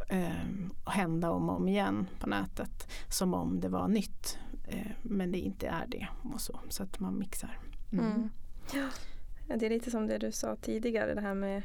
eh, 0.09 0.47
och 0.85 0.93
hända 0.93 1.31
om 1.31 1.49
och 1.49 1.57
om 1.57 1.69
igen 1.69 2.07
på 2.21 2.27
nätet. 2.27 2.89
Som 3.09 3.35
om 3.35 3.61
det 3.61 3.69
var 3.69 3.89
nytt. 3.89 4.39
Eh, 4.69 4.93
men 5.03 5.33
det 5.33 5.39
inte 5.39 5.67
är 5.67 5.87
det. 5.87 6.09
Och 6.35 6.41
så, 6.41 6.61
så 6.69 6.83
att 6.83 7.01
man 7.01 7.19
mixar. 7.19 7.59
Mm. 7.93 8.07
Mm. 8.07 8.31
Det 9.57 9.67
är 9.67 9.71
lite 9.71 9.91
som 9.91 10.07
det 10.07 10.19
du 10.19 10.33
sa 10.33 10.57
tidigare, 10.57 11.15
det 11.15 11.21
här 11.21 11.35
med 11.35 11.63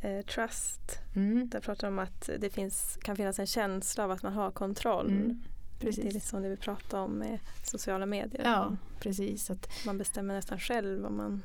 eh, 0.00 0.24
trust. 0.24 0.98
Mm. 1.14 1.48
Där 1.48 1.60
pratar 1.60 1.88
om 1.88 1.98
att 1.98 2.30
det 2.38 2.50
finns, 2.50 2.98
kan 3.02 3.16
finnas 3.16 3.38
en 3.38 3.46
känsla 3.46 4.04
av 4.04 4.10
att 4.10 4.22
man 4.22 4.32
har 4.32 4.50
kontroll. 4.50 5.10
Mm. 5.10 5.42
Precis. 5.80 6.02
Det 6.04 6.10
är 6.10 6.12
lite 6.12 6.26
som 6.26 6.42
det 6.42 6.48
vi 6.48 6.56
pratar 6.56 6.98
om 6.98 7.12
med 7.12 7.38
sociala 7.62 8.06
medier. 8.06 8.42
Ja, 8.44 8.76
precis. 9.00 9.50
Att, 9.50 9.68
man 9.86 9.98
bestämmer 9.98 10.34
nästan 10.34 10.58
själv 10.58 11.06
om 11.06 11.16
man 11.16 11.42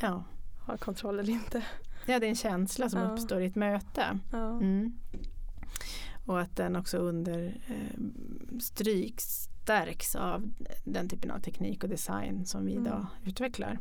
ja. 0.00 0.24
har 0.66 0.76
kontroll 0.76 1.18
eller 1.18 1.32
inte. 1.32 1.62
Ja, 2.06 2.18
det 2.18 2.26
är 2.26 2.30
en 2.30 2.36
känsla 2.36 2.88
som 2.88 3.00
ja. 3.00 3.12
uppstår 3.12 3.40
i 3.40 3.46
ett 3.46 3.56
möte. 3.56 4.18
Ja. 4.32 4.50
Mm. 4.50 4.92
Och 6.26 6.40
att 6.40 6.56
den 6.56 6.76
också 6.76 6.98
under 6.98 7.60
eh, 7.66 8.58
stärks 9.18 10.16
av 10.16 10.52
den 10.84 11.08
typen 11.08 11.30
av 11.30 11.38
teknik 11.38 11.82
och 11.82 11.88
design 11.88 12.46
som 12.46 12.66
vi 12.66 12.72
idag 12.72 12.94
mm. 12.94 13.06
utvecklar. 13.24 13.78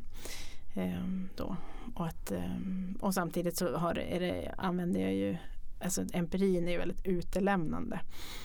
Ehm, 0.74 1.30
då. 1.36 1.56
Och, 1.96 2.08
att, 2.08 2.32
ehm, 2.32 2.98
och 3.02 3.14
samtidigt 3.14 3.58
så 3.58 3.78
har, 3.78 4.00
är 4.00 4.20
det, 4.20 4.54
använder 4.58 5.02
jag 5.02 5.14
ju 5.14 5.38
Alltså 5.82 6.06
empirin 6.14 6.68
är 6.68 6.72
ju 6.72 6.78
väldigt 6.78 7.06
utelämnande. 7.06 8.00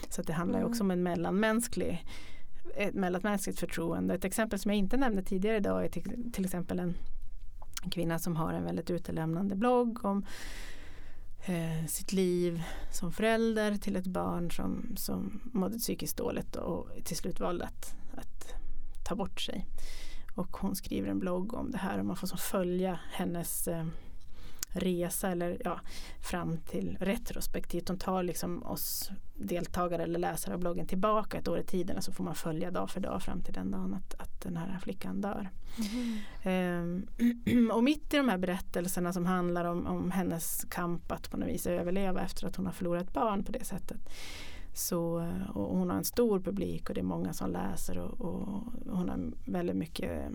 Så 0.09 0.21
det 0.21 0.33
handlar 0.33 0.59
mm. 0.59 0.71
också 0.71 0.83
om 0.83 0.91
en 0.91 1.03
mellanmänsklig 1.03 2.05
ett 2.75 2.93
mellanmänskligt 2.93 3.59
förtroende. 3.59 4.13
Ett 4.13 4.25
exempel 4.25 4.59
som 4.59 4.71
jag 4.71 4.77
inte 4.77 4.97
nämnde 4.97 5.23
tidigare 5.23 5.57
idag 5.57 5.85
är 5.85 5.89
till, 5.89 6.31
till 6.33 6.45
exempel 6.45 6.79
en, 6.79 6.97
en 7.83 7.89
kvinna 7.89 8.19
som 8.19 8.35
har 8.35 8.53
en 8.53 8.63
väldigt 8.63 8.89
utelämnande 8.89 9.55
blogg 9.55 10.05
om 10.05 10.25
eh, 11.45 11.85
sitt 11.87 12.13
liv 12.13 12.63
som 12.91 13.11
förälder 13.11 13.75
till 13.75 13.95
ett 13.95 14.07
barn 14.07 14.51
som, 14.51 14.95
som 14.97 15.41
mådde 15.43 15.77
psykiskt 15.77 16.17
dåligt 16.17 16.55
och 16.55 16.89
till 17.03 17.17
slut 17.17 17.39
valde 17.39 17.65
att, 17.65 17.95
att 18.13 18.53
ta 19.03 19.15
bort 19.15 19.41
sig. 19.41 19.65
Och 20.35 20.57
hon 20.57 20.75
skriver 20.75 21.09
en 21.09 21.19
blogg 21.19 21.53
om 21.53 21.71
det 21.71 21.77
här 21.77 21.99
och 21.99 22.05
man 22.05 22.15
får 22.15 22.27
så 22.27 22.37
följa 22.37 22.99
hennes 23.11 23.67
eh, 23.67 23.85
resa 24.75 25.29
eller 25.29 25.61
ja, 25.63 25.79
fram 26.21 26.57
till 26.57 26.97
retrospektivt. 26.99 27.87
Hon 27.87 27.97
tar 27.97 28.23
liksom 28.23 28.63
oss 28.63 29.11
deltagare 29.35 30.03
eller 30.03 30.19
läsare 30.19 30.53
av 30.53 30.59
bloggen 30.59 30.87
tillbaka 30.87 31.37
ett 31.37 31.47
år 31.47 31.59
i 31.59 31.63
tiden 31.63 31.97
och 31.97 32.03
så 32.03 32.11
får 32.11 32.23
man 32.23 32.35
följa 32.35 32.71
dag 32.71 32.89
för 32.89 32.99
dag 32.99 33.21
fram 33.21 33.41
till 33.41 33.53
den 33.53 33.71
dagen 33.71 33.93
att, 33.93 34.21
att 34.21 34.41
den 34.41 34.57
här 34.57 34.79
flickan 34.81 35.21
dör. 35.21 35.49
Mm. 36.43 37.07
Um, 37.15 37.71
och 37.73 37.83
mitt 37.83 38.13
i 38.13 38.17
de 38.17 38.29
här 38.29 38.37
berättelserna 38.37 39.13
som 39.13 39.25
handlar 39.25 39.65
om, 39.65 39.87
om 39.87 40.11
hennes 40.11 40.65
kamp 40.69 41.11
att 41.11 41.31
på 41.31 41.37
något 41.37 41.49
vis 41.49 41.67
överleva 41.67 42.21
efter 42.21 42.47
att 42.47 42.55
hon 42.55 42.65
har 42.65 42.73
förlorat 42.73 43.13
barn 43.13 43.43
på 43.43 43.51
det 43.51 43.63
sättet 43.63 44.09
så, 44.77 45.29
och 45.53 45.77
hon 45.77 45.89
har 45.89 45.97
en 45.97 46.03
stor 46.03 46.39
publik 46.39 46.89
och 46.89 46.95
det 46.95 47.01
är 47.01 47.05
många 47.05 47.33
som 47.33 47.51
läser 47.51 47.97
och, 47.97 48.21
och 48.21 48.63
hon 48.89 49.09
har 49.09 49.51
väldigt 49.51 49.75
mycket 49.75 50.31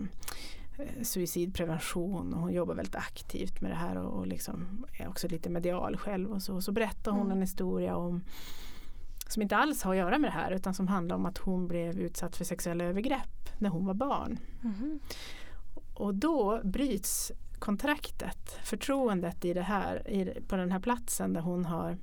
eh, 0.77 1.03
suicidprevention 1.03 2.33
och 2.33 2.39
hon 2.39 2.53
jobbar 2.53 2.75
väldigt 2.75 2.95
aktivt 2.95 3.61
med 3.61 3.71
det 3.71 3.75
här 3.75 3.97
och, 3.97 4.19
och 4.19 4.27
liksom 4.27 4.85
är 4.99 5.07
också 5.07 5.27
lite 5.27 5.49
medial 5.49 5.97
själv 5.97 6.31
och 6.31 6.41
så, 6.41 6.61
så 6.61 6.71
berättar 6.71 7.11
hon 7.11 7.21
mm. 7.21 7.31
en 7.31 7.41
historia 7.41 7.95
om 7.95 8.21
som 9.27 9.41
inte 9.41 9.57
alls 9.57 9.83
har 9.83 9.91
att 9.91 9.97
göra 9.97 10.17
med 10.17 10.29
det 10.29 10.33
här 10.33 10.51
utan 10.51 10.73
som 10.73 10.87
handlar 10.87 11.15
om 11.15 11.25
att 11.25 11.37
hon 11.37 11.67
blev 11.67 11.99
utsatt 11.99 12.35
för 12.35 12.45
sexuella 12.45 12.83
övergrepp 12.83 13.49
när 13.59 13.69
hon 13.69 13.85
var 13.85 13.93
barn. 13.93 14.39
Mm. 14.63 14.99
Och 15.93 16.15
då 16.15 16.61
bryts 16.63 17.31
kontraktet, 17.59 18.57
förtroendet 18.63 19.45
i 19.45 19.53
det 19.53 19.61
här, 19.61 20.09
i, 20.09 20.41
på 20.47 20.55
den 20.55 20.71
här 20.71 20.79
platsen 20.79 21.33
där 21.33 21.41
hon 21.41 21.65
har 21.65 21.97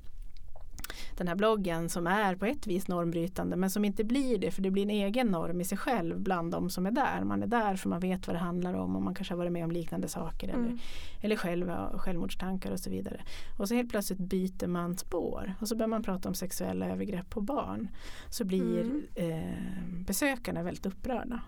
den 1.17 1.27
här 1.27 1.35
bloggen 1.35 1.89
som 1.89 2.07
är 2.07 2.35
på 2.35 2.45
ett 2.45 2.67
vis 2.67 2.87
normbrytande 2.87 3.55
men 3.55 3.69
som 3.69 3.85
inte 3.85 4.03
blir 4.03 4.37
det 4.37 4.51
för 4.51 4.61
det 4.61 4.71
blir 4.71 4.83
en 4.83 4.89
egen 4.89 5.27
norm 5.27 5.61
i 5.61 5.63
sig 5.63 5.77
själv 5.77 6.19
bland 6.19 6.51
de 6.51 6.69
som 6.69 6.85
är 6.85 6.91
där. 6.91 7.23
Man 7.23 7.43
är 7.43 7.47
där 7.47 7.75
för 7.75 7.89
man 7.89 7.99
vet 7.99 8.27
vad 8.27 8.35
det 8.35 8.39
handlar 8.39 8.73
om 8.73 8.95
och 8.95 9.01
man 9.01 9.15
kanske 9.15 9.33
har 9.33 9.37
varit 9.37 9.51
med 9.51 9.63
om 9.63 9.71
liknande 9.71 10.07
saker 10.07 10.49
mm. 10.49 10.65
eller, 10.65 10.79
eller 11.21 11.35
själv, 11.35 11.71
självmordstankar 11.97 12.71
och 12.71 12.79
så 12.79 12.89
vidare. 12.89 13.21
Och 13.57 13.67
så 13.67 13.75
helt 13.75 13.89
plötsligt 13.89 14.19
byter 14.19 14.67
man 14.67 14.97
spår 14.97 15.53
och 15.61 15.67
så 15.67 15.75
börjar 15.75 15.87
man 15.87 16.03
prata 16.03 16.29
om 16.29 16.35
sexuella 16.35 16.89
övergrepp 16.89 17.29
på 17.29 17.41
barn. 17.41 17.89
Så 18.29 18.45
blir 18.45 18.81
mm. 18.81 19.05
eh, 19.15 20.05
besökarna 20.05 20.63
väldigt 20.63 20.85
upprörda. 20.85 21.41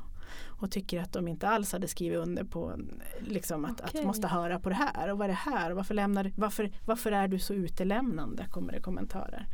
Och 0.44 0.72
tycker 0.72 1.02
att 1.02 1.14
de 1.14 1.28
inte 1.28 1.48
alls 1.48 1.72
hade 1.72 1.88
skrivit 1.88 2.20
under 2.20 2.44
på 2.44 2.74
liksom 3.20 3.66
att, 3.66 3.82
Okej. 3.82 4.00
att 4.02 4.08
måste 4.08 4.28
höra 4.28 4.60
på 4.60 4.70
det 4.70 4.76
här 4.76 5.12
och 5.12 5.18
vad 5.18 5.26
är 5.26 5.30
det 5.30 5.52
här 5.52 5.70
och 5.70 5.76
varför, 5.78 5.94
lämnar, 5.94 6.32
varför, 6.36 6.72
varför 6.86 7.12
är 7.12 7.28
du 7.28 7.40
så 7.40 7.54
utelämnande 7.54 8.46
kommer 8.50 8.74
det 8.74 8.80
kommentarer. 8.80 9.48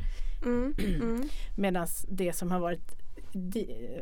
Mm. 0.44 0.74
Mm. 0.78 1.28
Medan 1.56 1.86
det 2.08 2.32
som 2.32 2.50
har 2.50 2.60
varit 2.60 2.94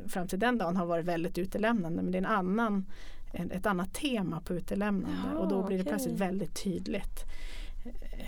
fram 0.06 0.28
till 0.28 0.38
den 0.38 0.58
dagen 0.58 0.76
har 0.76 0.86
varit 0.86 1.04
väldigt 1.06 1.38
utelämnande 1.38 2.02
men 2.02 2.12
det 2.12 2.18
är 2.18 2.22
en 2.22 2.26
annan, 2.26 2.86
ett 3.32 3.66
annat 3.66 3.94
tema 3.94 4.40
på 4.40 4.54
utelämnande 4.54 5.16
Ja, 5.32 5.38
och 5.38 5.48
då 5.48 5.62
blir 5.66 5.76
det 5.76 5.82
okej. 5.82 5.92
plötsligt 5.92 6.20
väldigt 6.20 6.62
tydligt 6.64 7.24
eh, 7.84 8.26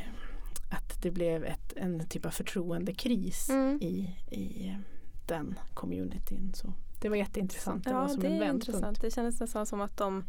att 0.71 1.03
det 1.03 1.11
blev 1.11 1.45
ett, 1.45 1.73
en 1.77 2.09
typ 2.09 2.27
av 2.27 2.31
förtroendekris 2.31 3.49
Mm. 3.51 3.79
i, 3.83 4.17
i 4.31 4.75
den 5.27 5.59
communityn. 5.75 6.53
Så 6.55 6.73
det 7.01 7.09
var 7.09 7.17
jätteintressant. 7.17 7.85
Det 7.85 7.95
var 7.95 8.03
Ja, 8.03 8.09
som 8.09 8.21
det 8.21 8.27
en 8.27 8.33
är 8.33 8.39
vändpunkt. 8.41 8.69
intressant. 8.69 9.01
Det 9.01 9.11
kändes 9.11 9.41
nästan 9.41 9.67
som 9.67 9.81
att 9.81 9.97
de, 9.97 10.25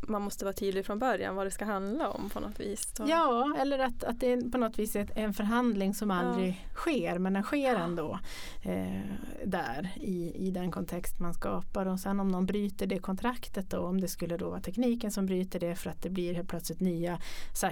man 0.00 0.22
måste 0.22 0.44
vara 0.44 0.52
tydlig 0.52 0.86
från 0.86 0.98
början 0.98 1.36
vad 1.36 1.46
det 1.46 1.50
ska 1.50 1.64
handla 1.64 2.08
om 2.10 2.30
på 2.30 2.40
något 2.40 2.60
vis. 2.60 2.94
Så- 2.96 3.04
Ja, 3.08 3.56
eller 3.58 3.78
att, 3.78 4.04
att 4.04 4.20
det 4.20 4.32
är 4.32 4.50
på 4.50 4.58
något 4.58 4.78
vis 4.78 4.96
ett, 4.96 5.10
en 5.16 5.34
förhandling 5.34 5.94
som 5.94 6.10
aldrig 6.10 6.66
sker 6.74 7.18
men 7.18 7.32
den 7.32 7.42
sker 7.42 7.74
ändå 7.76 8.18
eh, 8.62 9.00
där 9.44 9.88
i, 9.96 10.32
i 10.46 10.50
den 10.50 10.70
kontext 10.70 11.20
man 11.20 11.34
skapar 11.34 11.86
och 11.86 12.00
sen 12.00 12.20
om 12.20 12.28
någon 12.28 12.46
bryter 12.46 12.86
det 12.86 12.98
kontraktet 12.98 13.70
då 13.70 13.78
om 13.78 14.00
det 14.00 14.08
skulle 14.08 14.36
då 14.36 14.50
vara 14.50 14.60
tekniken 14.60 15.10
som 15.10 15.26
bryter 15.26 15.60
det 15.60 15.74
för 15.74 15.90
att 15.90 16.02
det 16.02 16.10
blir 16.10 16.34
helt 16.34 16.48
plötsligt 16.48 16.80
nya 16.80 17.18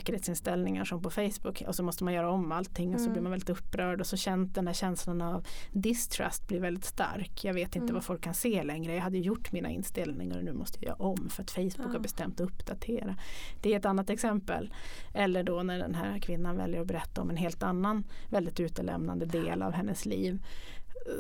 säkerhetsinställningar 0.01 0.85
som 0.85 1.03
på 1.03 1.11
Facebook 1.11 1.63
och 1.67 1.75
så 1.75 1.83
måste 1.83 2.05
man 2.05 2.15
göra 2.15 2.31
om 2.31 2.53
allting 2.53 2.95
och 2.95 3.01
så 3.01 3.05
Mm. 3.07 3.13
blir 3.13 3.23
man 3.23 3.31
väldigt 3.31 3.51
upprörd 3.51 4.01
och 4.01 4.07
så 4.07 4.17
känns 4.17 4.53
den 4.53 4.67
här 4.67 4.75
känslan 4.75 5.23
av 5.23 5.47
distrust 5.73 6.49
blir 6.49 6.61
väldigt 6.61 6.85
stark. 6.85 7.45
Jag 7.45 7.55
vet 7.55 7.67
inte 7.77 7.79
Mm. 7.79 7.95
vad 7.95 8.05
folk 8.05 8.21
kan 8.21 8.35
se 8.35 8.63
längre. 8.63 8.95
Jag 8.95 9.03
hade 9.03 9.19
gjort 9.19 9.53
mina 9.53 9.71
inställningar 9.71 10.39
och 10.39 10.45
nu 10.45 10.53
måste 10.53 10.79
jag 10.81 10.85
göra 10.89 10.97
om 11.09 11.29
för 11.31 11.43
att 11.43 11.51
Facebook 11.51 11.95
Ja. 11.95 11.99
Har 12.01 12.03
bestämt 12.03 12.41
att 12.41 12.47
uppdatera. 12.47 13.17
Det 13.61 13.73
är 13.73 13.79
ett 13.79 13.85
annat 13.85 14.11
exempel. 14.11 14.73
Eller 15.15 15.43
då 15.43 15.63
när 15.63 15.79
den 15.79 15.95
här 15.95 16.19
kvinnan 16.19 16.57
väljer 16.57 16.81
att 16.81 16.87
berätta 16.87 17.21
om 17.21 17.31
en 17.31 17.37
helt 17.37 17.63
annan 17.63 18.05
väldigt 18.29 18.61
utelämnande 18.61 19.27
del 19.27 19.63
av 19.63 19.73
hennes 19.73 20.07
liv. 20.07 20.39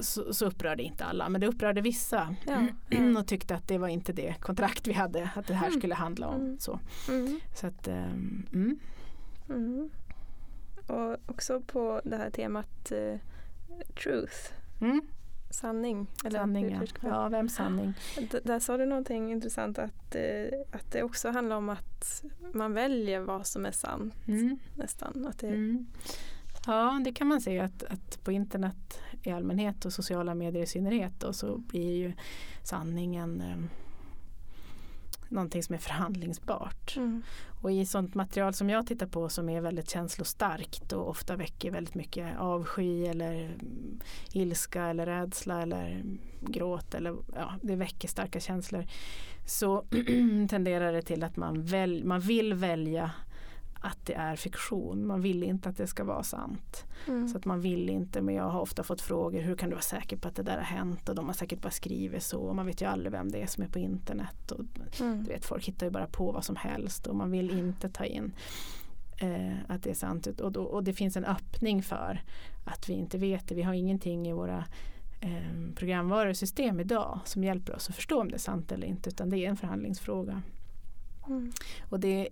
Så, 0.01 0.35
så 0.35 0.47
upprörde 0.47 0.83
inte 0.83 1.05
alla 1.05 1.29
men 1.29 1.41
det 1.41 1.47
upprörde 1.47 1.81
vissa 1.81 2.35
Ja, 2.47 2.67
ja. 2.89 3.19
och 3.21 3.27
tyckte 3.27 3.55
att 3.55 3.69
det 3.69 3.79
var 3.79 3.89
inte 3.89 4.13
det 4.13 4.35
kontrakt 4.41 4.87
vi 4.87 4.93
hade 4.93 5.31
att 5.37 5.47
det 5.47 5.55
här 5.55 5.71
skulle 5.71 5.95
handla 5.95 6.29
om. 6.29 6.41
Mm. 6.41 6.59
Så, 6.59 6.81
Mm. 7.09 7.41
så 7.55 7.67
att, 7.67 7.89
ehm, 7.89 8.47
mm. 8.53 8.79
Mm. 9.49 9.91
Och 10.87 11.17
också 11.27 11.61
på 11.61 12.01
det 12.05 12.17
här 12.17 12.31
temat 12.31 12.93
eh, 12.93 13.19
truth, 14.03 14.53
Mm. 14.81 15.01
Sanning. 15.51 16.07
Eller 16.25 16.39
ska 16.87 16.99
vi- 17.07 17.09
Ja, 17.09 17.29
vems 17.29 17.55
sanning? 17.55 17.95
D- 18.31 18.41
Där 18.45 18.59
sa 18.59 18.77
du 18.77 18.87
någonting 18.87 19.33
intressant 19.33 19.79
att, 19.79 20.15
eh, 20.15 20.59
att 20.73 20.93
det 20.93 21.03
också 21.03 21.31
handlar 21.31 21.57
om 21.57 21.69
att 21.69 22.25
man 22.55 22.73
väljer 22.73 23.21
vad 23.21 23.47
som 23.47 23.67
är 23.67 23.71
sant 23.73 24.15
Mm. 24.29 24.59
nästan. 24.77 25.27
Att 25.27 25.39
det, 25.39 25.47
Mm. 25.49 25.87
Ja, 26.67 27.01
det 27.05 27.13
kan 27.13 27.27
man 27.27 27.41
se 27.41 27.61
att, 27.61 27.83
att 27.85 28.25
på 28.25 28.33
internet 28.33 29.01
i 29.23 29.31
allmänhet 29.31 29.85
och 29.85 29.93
sociala 29.93 30.35
medier 30.35 30.63
i 30.63 30.67
synnerhet 30.67 31.13
då, 31.21 31.33
så 31.33 31.59
blir 31.59 31.97
ju 31.97 32.13
sanningen 32.63 33.41
eh, 33.41 33.57
någonting 35.31 35.63
som 35.63 35.75
är 35.75 35.79
förhandlingsbart. 35.79 36.97
Mm. 36.97 37.23
Och 37.63 37.73
i 37.73 37.87
sånt 37.87 38.15
material 38.15 38.55
som 38.55 38.71
jag 38.71 38.87
tittar 38.87 39.07
på 39.07 39.29
som 39.29 39.49
är 39.49 39.61
väldigt 39.61 39.91
känslostarkt 39.91 40.93
och 40.93 41.09
ofta 41.09 41.37
väcker 41.37 41.71
väldigt 41.71 41.95
mycket 41.95 42.39
avsky 42.39 43.07
eller 43.07 43.57
ilska 44.33 44.85
eller 44.85 45.07
rädsla 45.07 45.63
eller 45.63 46.03
gråt 46.41 46.95
eller 46.95 47.17
ja, 47.35 47.55
det 47.63 47.77
väcker 47.77 48.09
starka 48.09 48.41
känslor 48.41 48.87
så 49.47 49.81
tenderar 50.51 50.93
det 50.93 51.03
till 51.03 51.25
att 51.25 51.37
man, 51.37 51.65
väl, 51.65 52.05
man 52.05 52.21
vill 52.21 52.55
välja 52.55 53.11
att 53.81 54.07
det 54.07 54.15
är 54.15 54.37
fiktion. 54.37 55.07
Man 55.07 55.21
vill 55.21 55.43
inte 55.43 55.69
att 55.69 55.77
det 55.77 55.87
ska 55.87 56.05
vara 56.05 56.23
sant. 56.23 56.85
Mm. 57.09 57.29
Så 57.29 57.39
att 57.39 57.45
man 57.45 57.61
vill 57.61 57.89
inte, 57.91 58.21
men 58.23 58.35
jag 58.35 58.51
har 58.51 58.61
ofta 58.61 58.83
fått 58.83 59.01
frågor, 59.01 59.41
hur 59.41 59.57
kan 59.57 59.69
du 59.69 59.75
vara 59.75 59.83
säker 59.83 60.17
på 60.17 60.29
att 60.29 60.37
det 60.37 60.43
där 60.43 60.57
har 60.57 60.63
hänt? 60.65 61.09
Och 61.09 61.15
de 61.15 61.27
har 61.27 61.33
säkert 61.33 61.63
bara 61.63 61.71
skrivit 61.71 62.23
så. 62.23 62.41
Och 62.41 62.57
man 62.57 62.67
vet 62.67 62.83
ju 62.83 62.87
aldrig 62.87 63.13
vem 63.13 63.29
det 63.33 63.43
är 63.43 63.47
som 63.47 63.63
är 63.63 63.69
på 63.69 63.79
internet. 63.79 64.51
Och 64.53 64.61
Mm. 65.01 65.25
du 65.25 65.29
vet, 65.29 65.45
folk 65.45 65.65
hittar 65.65 65.87
ju 65.87 65.91
bara 65.93 66.07
på 66.07 66.33
vad 66.33 66.45
som 66.45 66.57
helst 66.57 67.07
och 67.07 67.17
man 67.17 67.31
vill 67.31 67.51
inte 67.59 67.89
ta 67.89 68.05
in 68.05 68.33
eh, 69.21 69.57
att 69.69 69.83
det 69.83 69.91
är 69.91 69.95
sant. 69.95 70.27
Och, 70.27 70.53
då, 70.53 70.63
och 70.63 70.85
det 70.85 70.93
finns 70.93 71.17
en 71.17 71.25
öppning 71.25 71.83
för 71.83 72.23
att 72.65 72.89
vi 72.89 72.93
inte 72.93 73.19
vet 73.19 73.49
det. 73.49 73.55
Vi 73.55 73.63
har 73.63 73.75
ingenting 73.75 74.29
i 74.29 74.33
våra 74.33 74.65
eh, 75.21 75.73
programvarusystem 75.75 76.81
idag 76.81 77.21
som 77.25 77.45
hjälper 77.45 77.75
oss 77.77 77.89
att 77.89 77.95
förstå 77.97 78.21
om 78.21 78.29
det 78.29 78.37
är 78.37 78.39
sant 78.39 78.73
eller 78.73 78.87
inte. 78.87 79.09
Utan 79.09 79.31
det 79.31 79.39
är 79.39 79.49
en 79.49 79.57
förhandlingsfråga. 79.57 80.43
Mm. 81.27 81.53
Och 81.89 82.01
det 82.01 82.29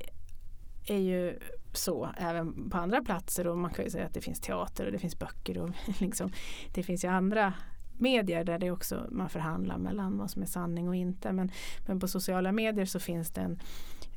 är 0.90 0.98
ju 0.98 1.38
så 1.72 2.09
även 2.16 2.70
på 2.70 2.79
andra 2.79 3.03
platser 3.03 3.46
och 3.46 3.59
man 3.59 3.70
kan 3.70 3.85
ju 3.85 3.90
säga 3.90 4.07
att 4.07 4.14
det 4.14 4.20
finns 4.20 4.40
teater 4.40 4.87
och 4.87 4.92
det 4.92 4.98
finns 4.98 5.18
böcker 5.18 5.59
och 5.59 5.70
liksom, 6.01 6.33
det 6.74 6.83
finns 6.83 7.05
ju 7.05 7.09
andra 7.09 7.53
medier 7.98 8.44
där 8.44 8.59
det 8.59 8.70
också 8.70 9.07
man 9.11 9.29
förhandlar 9.29 9.79
mellan 9.79 10.18
vad 10.18 10.31
som 10.31 10.42
är 10.42 10.46
sanning 10.46 10.88
och 10.88 10.96
inte. 10.96 11.33
Men, 11.33 11.51
men 11.87 12.01
på 12.01 12.09
sociala 12.09 12.53
medier 12.53 12.85
så 12.85 13.01
finns 13.01 13.31
det 13.31 13.40
en, 13.40 13.61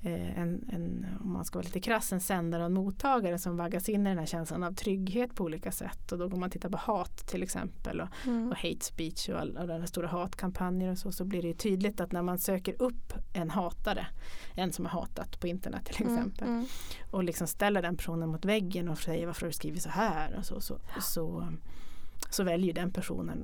en, 0.10 0.70
en, 0.72 1.06
om 1.24 1.32
man 1.34 1.46
ska 1.46 1.60
vara 1.60 1.66
lite 1.66 1.80
krass, 1.80 2.14
en 2.14 2.20
sändare 2.20 2.62
och 2.62 2.66
en 2.66 2.74
mottagare 2.74 3.38
som 3.38 3.58
vaggas 3.58 3.90
in 3.90 4.08
i 4.08 4.10
den 4.10 4.18
här 4.20 4.26
känslan 4.26 4.64
av 4.64 4.74
trygghet 4.74 5.36
på 5.36 5.44
olika 5.44 5.72
sätt. 5.72 6.12
Och 6.12 6.18
då 6.18 6.28
går 6.28 6.38
man 6.38 6.50
titta 6.50 6.70
på 6.70 6.78
hat 6.78 7.28
till 7.28 7.44
exempel 7.44 8.02
och, 8.02 8.08
Mm. 8.28 8.50
och 8.50 8.56
hate 8.58 8.86
speech 8.86 9.30
och 9.30 9.40
alla 9.40 9.88
stora 9.88 10.08
hatkampanjer 10.08 10.92
och 10.92 10.98
så, 10.98 11.12
så 11.12 11.26
blir 11.26 11.42
det 11.42 11.54
tydligt 11.54 12.00
att 12.02 12.12
när 12.12 12.22
man 12.22 12.38
söker 12.40 12.82
upp 12.82 13.14
en 13.34 13.50
hatare, 13.50 14.08
en 14.56 14.72
som 14.74 14.86
har 14.86 14.92
hatat 14.92 15.40
på 15.40 15.48
internet 15.48 15.86
till 15.86 16.06
exempel, 16.06 16.48
Mm. 16.48 16.66
och 17.12 17.24
liksom 17.24 17.48
ställer 17.48 17.82
den 17.82 17.98
personen 17.98 18.30
mot 18.30 18.46
väggen 18.46 18.90
och 18.90 18.98
säger 18.98 19.26
varför 19.28 19.42
har 19.42 19.48
du 19.48 19.54
skrivit 19.54 19.84
så 19.84 19.90
här 19.90 20.36
och 20.38 20.46
så, 20.46 20.62
så, 20.62 20.78
så, 21.02 21.48
så 22.30 22.44
väljer 22.44 22.74
den 22.74 22.92
personen 22.92 23.44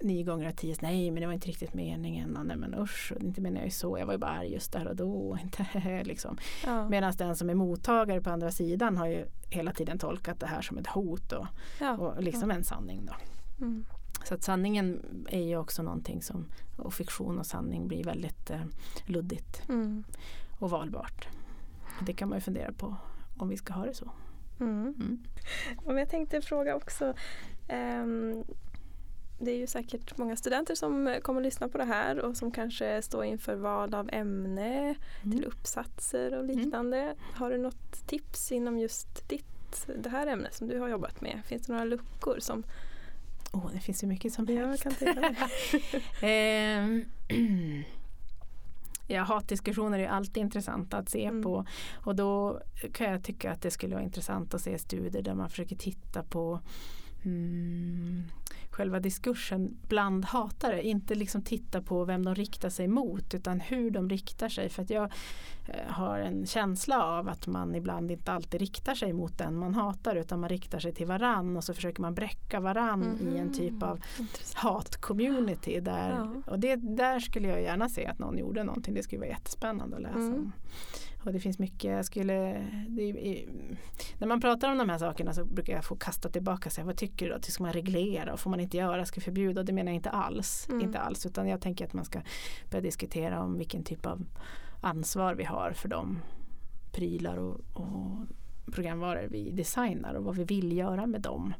nio 0.00 0.22
gånger 0.22 0.46
av 0.48 0.52
tio, 0.52 0.76
nej 0.80 1.10
men 1.10 1.20
det 1.20 1.26
var 1.26 1.34
inte 1.34 1.48
riktigt 1.48 1.74
meningen, 1.74 2.36
och, 2.36 2.46
nej 2.46 2.56
men 2.56 2.74
usch, 2.74 3.12
inte 3.20 3.40
menar 3.40 3.56
jag 3.56 3.64
ju 3.64 3.70
så, 3.70 3.98
jag 3.98 4.06
var 4.06 4.12
ju 4.14 4.18
bara 4.18 4.30
arg 4.30 4.52
just 4.52 4.72
där 4.72 4.86
och 4.88 4.96
då. 4.96 5.38
Inte, 5.42 6.04
liksom. 6.04 6.38
Ja. 6.66 6.88
Medan 6.88 7.12
den 7.18 7.36
som 7.36 7.50
är 7.50 7.54
mottagare 7.54 8.20
på 8.20 8.30
andra 8.30 8.50
sidan 8.50 8.96
har 8.96 9.06
ju 9.06 9.24
hela 9.50 9.72
tiden 9.72 9.98
tolkat 9.98 10.40
det 10.40 10.46
här 10.46 10.62
som 10.62 10.78
ett 10.78 10.86
hot 10.86 11.32
och, 11.32 11.46
Ja. 11.80 11.96
och 11.96 12.22
liksom 12.22 12.50
en 12.50 12.64
sanning. 12.64 13.06
Då. 13.06 13.14
Mm. 13.64 13.84
Så 14.24 14.34
att 14.34 14.42
sanningen 14.42 15.02
är 15.28 15.42
ju 15.42 15.56
också 15.56 15.82
någonting 15.82 16.22
som, 16.22 16.46
och 16.76 16.94
fiktion 16.94 17.38
och 17.38 17.46
sanning 17.46 17.88
blir 17.88 18.04
väldigt 18.04 18.50
eh, 18.50 18.60
luddigt 19.06 19.62
Mm. 19.68 20.04
och 20.58 20.70
valbart. 20.70 21.28
Det 22.06 22.12
kan 22.12 22.28
man 22.28 22.38
ju 22.38 22.40
fundera 22.42 22.72
på 22.72 22.96
om 23.36 23.48
vi 23.48 23.56
ska 23.56 23.72
ha 23.72 23.86
det 23.86 23.94
så. 23.94 24.10
Mm. 24.60 24.94
Mm. 24.98 25.98
Jag 25.98 26.08
tänkte 26.08 26.40
fråga 26.40 26.76
också 26.76 27.14
ehm, 27.68 28.44
det 29.38 29.50
är 29.50 29.56
ju 29.56 29.66
säkert 29.66 30.18
många 30.18 30.36
studenter 30.36 30.74
som 30.74 31.18
kommer 31.22 31.40
att 31.40 31.44
lyssna 31.44 31.68
på 31.68 31.78
det 31.78 31.84
här 31.84 32.18
och 32.18 32.36
som 32.36 32.50
kanske 32.50 33.02
står 33.02 33.24
inför 33.24 33.54
val 33.54 33.94
av 33.94 34.10
ämne 34.12 34.94
till 35.22 35.32
Mm. 35.32 35.44
uppsatser 35.48 36.38
och 36.38 36.44
liknande. 36.44 37.14
Har 37.34 37.50
du 37.50 37.58
något 37.58 38.06
tips 38.06 38.52
inom 38.52 38.78
just 38.78 39.28
ditt, 39.28 39.86
det 40.02 40.08
här 40.08 40.26
ämnet 40.26 40.54
som 40.54 40.68
du 40.68 40.80
har 40.80 40.88
jobbat 40.88 41.20
med? 41.20 41.40
Finns 41.46 41.66
det 41.66 41.72
några 41.72 41.84
luckor 41.84 42.36
som 42.40 42.62
Åh, 43.52 43.70
det 43.72 43.80
finns 43.80 44.02
ju 44.02 44.06
mycket 44.06 44.32
som 44.32 44.46
jag 44.48 44.66
helst. 44.66 44.82
kan 44.82 44.94
tänka 44.94 45.20
mig? 45.20 45.36
Ehm, 46.22 47.04
Ja, 49.08 49.22
hatdiskussioner 49.22 49.98
är 49.98 50.08
alltid 50.08 50.36
intressanta 50.40 50.96
att 50.96 51.08
se 51.08 51.24
Mm. 51.24 51.42
på 51.42 51.64
och 52.04 52.16
då 52.16 52.60
kan 52.92 53.10
jag 53.10 53.24
tycka 53.24 53.52
att 53.52 53.62
det 53.62 53.70
skulle 53.70 53.94
vara 53.94 54.04
intressant 54.04 54.54
att 54.54 54.60
se 54.60 54.78
studier 54.78 55.22
där 55.22 55.34
man 55.34 55.50
försöker 55.50 55.76
titta 55.76 56.22
på 56.22 56.60
mm, 57.24 58.22
själva 58.76 59.00
diskursen 59.00 59.76
bland 59.88 60.24
hatare. 60.24 60.82
Inte 60.82 61.14
liksom 61.14 61.42
titta 61.42 61.82
på 61.82 62.04
vem 62.04 62.24
de 62.24 62.34
riktar 62.34 62.68
sig 62.70 62.88
mot 62.88 63.34
utan 63.34 63.60
hur 63.60 63.90
de 63.90 64.10
riktar 64.10 64.48
sig. 64.48 64.68
För 64.68 64.82
att 64.82 64.90
jag 64.90 65.12
eh, 65.68 65.92
har 65.92 66.18
en 66.18 66.46
känsla 66.46 67.04
av 67.04 67.28
att 67.28 67.46
man 67.46 67.74
ibland 67.74 68.10
inte 68.10 68.32
alltid 68.32 68.60
riktar 68.60 68.94
sig 68.94 69.12
mot 69.12 69.38
den 69.38 69.56
man 69.58 69.74
hatar 69.74 70.16
utan 70.16 70.40
man 70.40 70.48
riktar 70.48 70.78
sig 70.78 70.92
till 70.94 71.06
varann 71.06 71.56
och 71.56 71.64
så 71.64 71.74
försöker 71.74 72.02
man 72.02 72.14
bräcka 72.14 72.60
varann 72.60 73.18
i 73.34 73.38
en 73.38 73.52
typ 73.52 73.82
av 73.82 74.00
hat-community. 74.54 75.80
Där, 75.80 76.10
Ja. 76.10 76.42
Och 76.46 76.58
det, 76.58 76.76
där 76.76 77.20
skulle 77.20 77.48
jag 77.48 77.62
gärna 77.62 77.88
se 77.88 78.06
att 78.06 78.18
någon 78.18 78.38
gjorde 78.38 78.64
någonting. 78.64 78.94
Det 78.94 79.02
skulle 79.02 79.20
vara 79.20 79.28
jättespännande 79.30 79.96
att 79.96 80.02
läsa 80.02 80.18
Mm. 80.18 80.52
Och 81.26 81.32
det 81.32 81.40
finns 81.40 81.58
mycket, 81.58 81.90
jag 81.90 82.04
skulle, 82.04 82.34
det, 82.88 83.02
är- 83.02 83.48
när 84.18 84.26
man 84.26 84.40
pratar 84.40 84.72
om 84.72 84.78
de 84.78 84.88
här 84.88 84.98
sakerna 84.98 85.32
så 85.32 85.44
brukar 85.44 85.72
jag 85.72 85.84
få 85.84 85.96
kasta 85.96 86.28
tillbaka 86.28 86.70
sig. 86.70 86.84
Vad 86.84 86.96
tycker 86.96 87.26
du 87.26 87.32
då? 87.32 87.38
Ska 87.42 87.62
man 87.62 87.72
reglera? 87.72 88.32
Och 88.32 88.40
får 88.40 88.50
man 88.50 88.60
inte 88.60 88.76
göra? 88.76 89.04
Ska 89.04 89.20
förbjuda? 89.20 89.62
Det 89.62 89.72
menar 89.72 89.92
jag 89.92 89.96
inte 89.96 90.10
alls. 90.10 90.66
Mm. 90.68 90.80
Inte 90.80 90.98
alls. 90.98 91.26
Utan 91.26 91.48
jag 91.48 91.60
tänker 91.60 91.84
att 91.86 91.92
man 91.92 92.04
ska 92.04 92.20
börja 92.70 92.82
diskutera 92.82 93.42
om 93.42 93.58
vilken 93.58 93.84
typ 93.84 94.06
av 94.06 94.24
ansvar 94.80 95.34
vi 95.34 95.44
har 95.44 95.72
för 95.72 95.88
de 95.88 96.18
prylar 96.92 97.36
och, 97.36 97.60
och 97.74 98.18
programvaror 98.72 99.28
vi 99.30 99.50
designar 99.50 100.14
och 100.14 100.24
vad 100.24 100.36
vi 100.36 100.44
vill 100.44 100.76
göra 100.76 101.06
med 101.06 101.20
dem. 101.20 101.54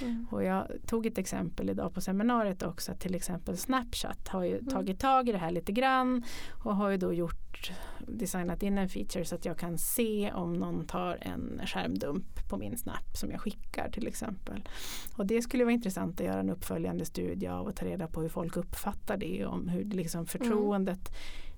Mm. 0.00 0.26
Och 0.30 0.44
jag 0.44 0.66
tog 0.86 1.06
ett 1.06 1.18
exempel 1.18 1.70
idag 1.70 1.94
på 1.94 2.00
seminariet 2.00 2.62
också, 2.62 2.92
att 2.92 3.00
till 3.00 3.14
exempel 3.14 3.56
Snapchat 3.56 4.28
har 4.28 4.44
ju 4.44 4.58
mm. 4.58 4.66
tagit 4.66 5.00
tag 5.00 5.28
i 5.28 5.32
det 5.32 5.38
här 5.38 5.50
lite 5.50 5.72
grann 5.72 6.22
och 6.64 6.76
har 6.76 6.90
ju 6.90 6.96
då 6.96 7.12
gjort, 7.12 7.72
designat 8.06 8.62
in 8.62 8.78
en 8.78 8.88
feature 8.88 9.24
så 9.24 9.34
att 9.34 9.44
jag 9.44 9.58
kan 9.58 9.78
se 9.78 10.32
om 10.32 10.52
någon 10.52 10.86
tar 10.86 11.18
en 11.20 11.60
skärmdump 11.66 12.48
på 12.48 12.56
min 12.56 12.78
Snap 12.78 13.16
som 13.16 13.30
jag 13.30 13.40
skickar 13.40 13.90
till 13.90 14.06
exempel. 14.06 14.68
Och 15.16 15.26
det 15.26 15.42
skulle 15.42 15.64
vara 15.64 15.74
intressant 15.74 16.20
att 16.20 16.26
göra 16.26 16.40
en 16.40 16.50
uppföljande 16.50 17.04
studie 17.04 17.46
av 17.46 17.66
och 17.66 17.76
ta 17.76 17.86
reda 17.86 18.06
på 18.06 18.20
hur 18.20 18.28
folk 18.28 18.56
uppfattar 18.56 19.16
det, 19.16 19.46
om 19.46 19.68
hur 19.68 19.84
liksom 19.84 20.26
förtroendet 20.26 21.08
mm. 21.08 21.52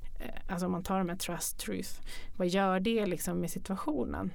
Alltså 0.48 0.66
om 0.66 0.72
man 0.72 0.82
tar 0.82 1.02
med 1.02 1.20
trust, 1.20 1.58
truth, 1.58 1.90
vad 2.36 2.48
gör 2.48 2.80
det 2.80 3.06
liksom 3.06 3.40
med 3.40 3.50
situationen? 3.50 4.30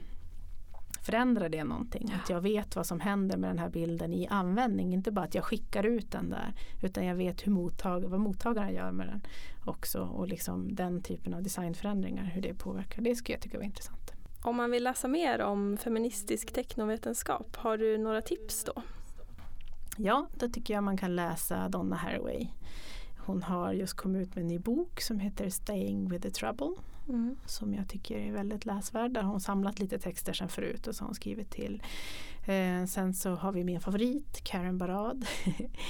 Förändrar 1.01 1.49
det 1.49 1.63
någonting? 1.63 2.07
Ja. 2.09 2.15
Att 2.15 2.29
jag 2.29 2.41
vet 2.41 2.75
vad 2.75 2.85
som 2.85 2.99
händer 2.99 3.37
med 3.37 3.49
den 3.49 3.59
här 3.59 3.69
bilden 3.69 4.13
i 4.13 4.27
användning. 4.27 4.93
Inte 4.93 5.11
bara 5.11 5.25
att 5.25 5.35
jag 5.35 5.43
skickar 5.43 5.83
ut 5.83 6.11
den 6.11 6.29
där. 6.29 6.53
Utan 6.83 7.05
jag 7.05 7.15
vet 7.15 7.47
hur 7.47 7.51
mottag 7.51 8.01
vad 8.01 8.19
mottagaren 8.19 8.73
gör 8.73 8.91
med 8.91 9.07
den 9.07 9.21
också. 9.65 10.01
Och 10.01 10.27
liksom 10.27 10.75
den 10.75 11.01
typen 11.01 11.33
av 11.33 11.43
designförändringar, 11.43 12.23
hur 12.23 12.41
det 12.41 12.53
påverkar. 12.53 13.01
Det 13.01 13.15
skulle 13.15 13.35
jag 13.35 13.41
tycka 13.41 13.57
var 13.57 13.65
intressant. 13.65 14.11
Om 14.43 14.55
man 14.55 14.71
vill 14.71 14.83
läsa 14.83 15.07
mer 15.07 15.41
om 15.41 15.77
feministisk 15.77 16.53
teknovetenskap, 16.53 17.55
har 17.55 17.77
du 17.77 17.97
några 17.97 18.21
tips 18.21 18.63
då? 18.63 18.81
Ja, 19.97 20.27
då 20.33 20.49
tycker 20.49 20.73
jag 20.73 20.83
man 20.83 20.97
kan 20.97 21.15
läsa 21.15 21.69
Donna 21.69 21.95
Haraway. 21.95 22.47
Hon 23.17 23.43
har 23.43 23.73
just 23.73 23.93
kommit 23.93 24.27
ut 24.27 24.35
med 24.35 24.41
en 24.41 24.47
ny 24.47 24.59
bok 24.59 25.01
som 25.01 25.19
heter 25.19 25.49
Staying 25.49 26.09
with 26.09 26.21
the 26.21 26.31
Trouble 26.31 26.75
Mm. 27.09 27.35
Som 27.45 27.73
jag 27.73 27.87
tycker 27.87 28.17
är 28.17 28.31
väldigt 28.31 28.65
läsvärd. 28.65 29.11
Där 29.11 29.21
har 29.21 29.31
hon 29.31 29.41
samlat 29.41 29.79
lite 29.79 29.99
texter 29.99 30.33
sen 30.33 30.49
förut 30.49 30.87
och 30.87 30.95
så 30.95 31.03
har 31.03 31.07
hon 31.07 31.15
skrivit 31.15 31.49
till. 31.49 31.83
Eh, 32.47 32.85
sen 32.85 33.13
så 33.13 33.35
har 33.35 33.51
vi 33.51 33.63
min 33.63 33.79
favorit 33.79 34.43
Karen 34.43 34.77
Barad. 34.77 35.25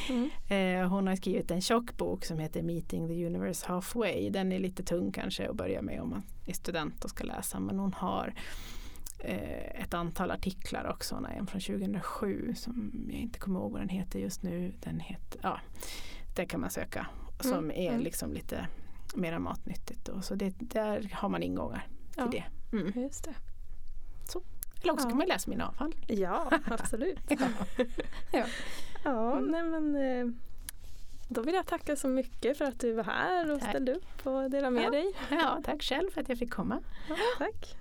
Mm. 0.09 0.29
eh, 0.49 0.89
hon 0.89 1.07
har 1.07 1.15
skrivit 1.15 1.51
en 1.51 1.61
tjock 1.61 1.97
bok 1.97 2.25
som 2.25 2.39
heter 2.39 2.61
Meeting 2.61 3.07
the 3.07 3.25
Universe 3.25 3.67
Halfway. 3.67 4.29
Den 4.29 4.51
är 4.51 4.59
lite 4.59 4.83
tung 4.83 5.11
kanske 5.11 5.49
att 5.49 5.55
börja 5.55 5.81
med 5.81 6.01
om 6.01 6.09
man 6.09 6.23
är 6.45 6.53
student 6.53 7.03
och 7.03 7.09
ska 7.09 7.23
läsa 7.23 7.59
men 7.59 7.79
hon 7.79 7.93
har 7.93 8.33
eh, 9.19 9.81
ett 9.81 9.93
antal 9.93 10.31
artiklar 10.31 10.91
också. 10.91 11.15
Hon 11.15 11.25
har 11.25 11.31
en 11.31 11.47
från 11.47 11.61
2007 11.61 12.53
som 12.55 12.91
jag 13.11 13.21
inte 13.21 13.39
kommer 13.39 13.59
ihåg 13.59 13.71
vad 13.71 13.81
den 13.81 13.89
heter 13.89 14.19
just 14.19 14.43
nu. 14.43 14.73
Den 14.79 14.99
heter, 14.99 15.39
ja, 15.43 15.59
det 16.35 16.45
kan 16.45 16.61
man 16.61 16.69
söka. 16.69 17.07
Som 17.39 17.53
mm. 17.53 17.71
är 17.71 17.89
mm. 17.89 18.01
liksom 18.01 18.33
lite 18.33 18.67
mera 19.15 19.39
matnyttigt. 19.39 20.05
Då. 20.05 20.21
Så 20.21 20.35
det, 20.35 20.53
där 20.59 21.09
har 21.13 21.29
man 21.29 21.43
ingångar 21.43 21.87
till 22.11 22.23
ja, 22.23 22.27
det. 22.31 22.43
Mm. 22.77 23.01
Just 23.03 23.23
det. 23.23 23.35
Så. 24.29 24.41
Eller 24.81 24.93
också 24.93 25.05
ja. 25.05 25.09
kan 25.09 25.17
man 25.17 25.27
läsa 25.27 25.49
min 25.49 25.61
avhandling. 25.61 26.03
Ja, 26.07 26.51
absolut. 26.65 27.19
ja. 27.27 27.47
ja. 28.31 28.45
ja, 29.03 29.39
nej 29.39 29.63
men 29.63 29.95
eh, 29.95 30.33
då 31.27 31.41
vill 31.41 31.55
jag 31.55 31.65
tacka 31.65 31.95
så 31.95 32.07
mycket 32.07 32.57
för 32.57 32.65
att 32.65 32.79
du 32.79 32.93
var 32.93 33.03
här 33.03 33.51
och 33.51 33.59
tack. 33.59 33.69
ställde 33.69 33.93
upp 33.93 34.25
och 34.27 34.49
delade 34.49 34.71
med 34.71 34.91
dig. 34.91 35.13
Ja, 35.31 35.61
tack 35.65 35.83
själv 35.83 36.11
för 36.11 36.21
att 36.21 36.29
jag 36.29 36.37
fick 36.37 36.53
komma. 36.53 36.79
Tack. 37.37 37.79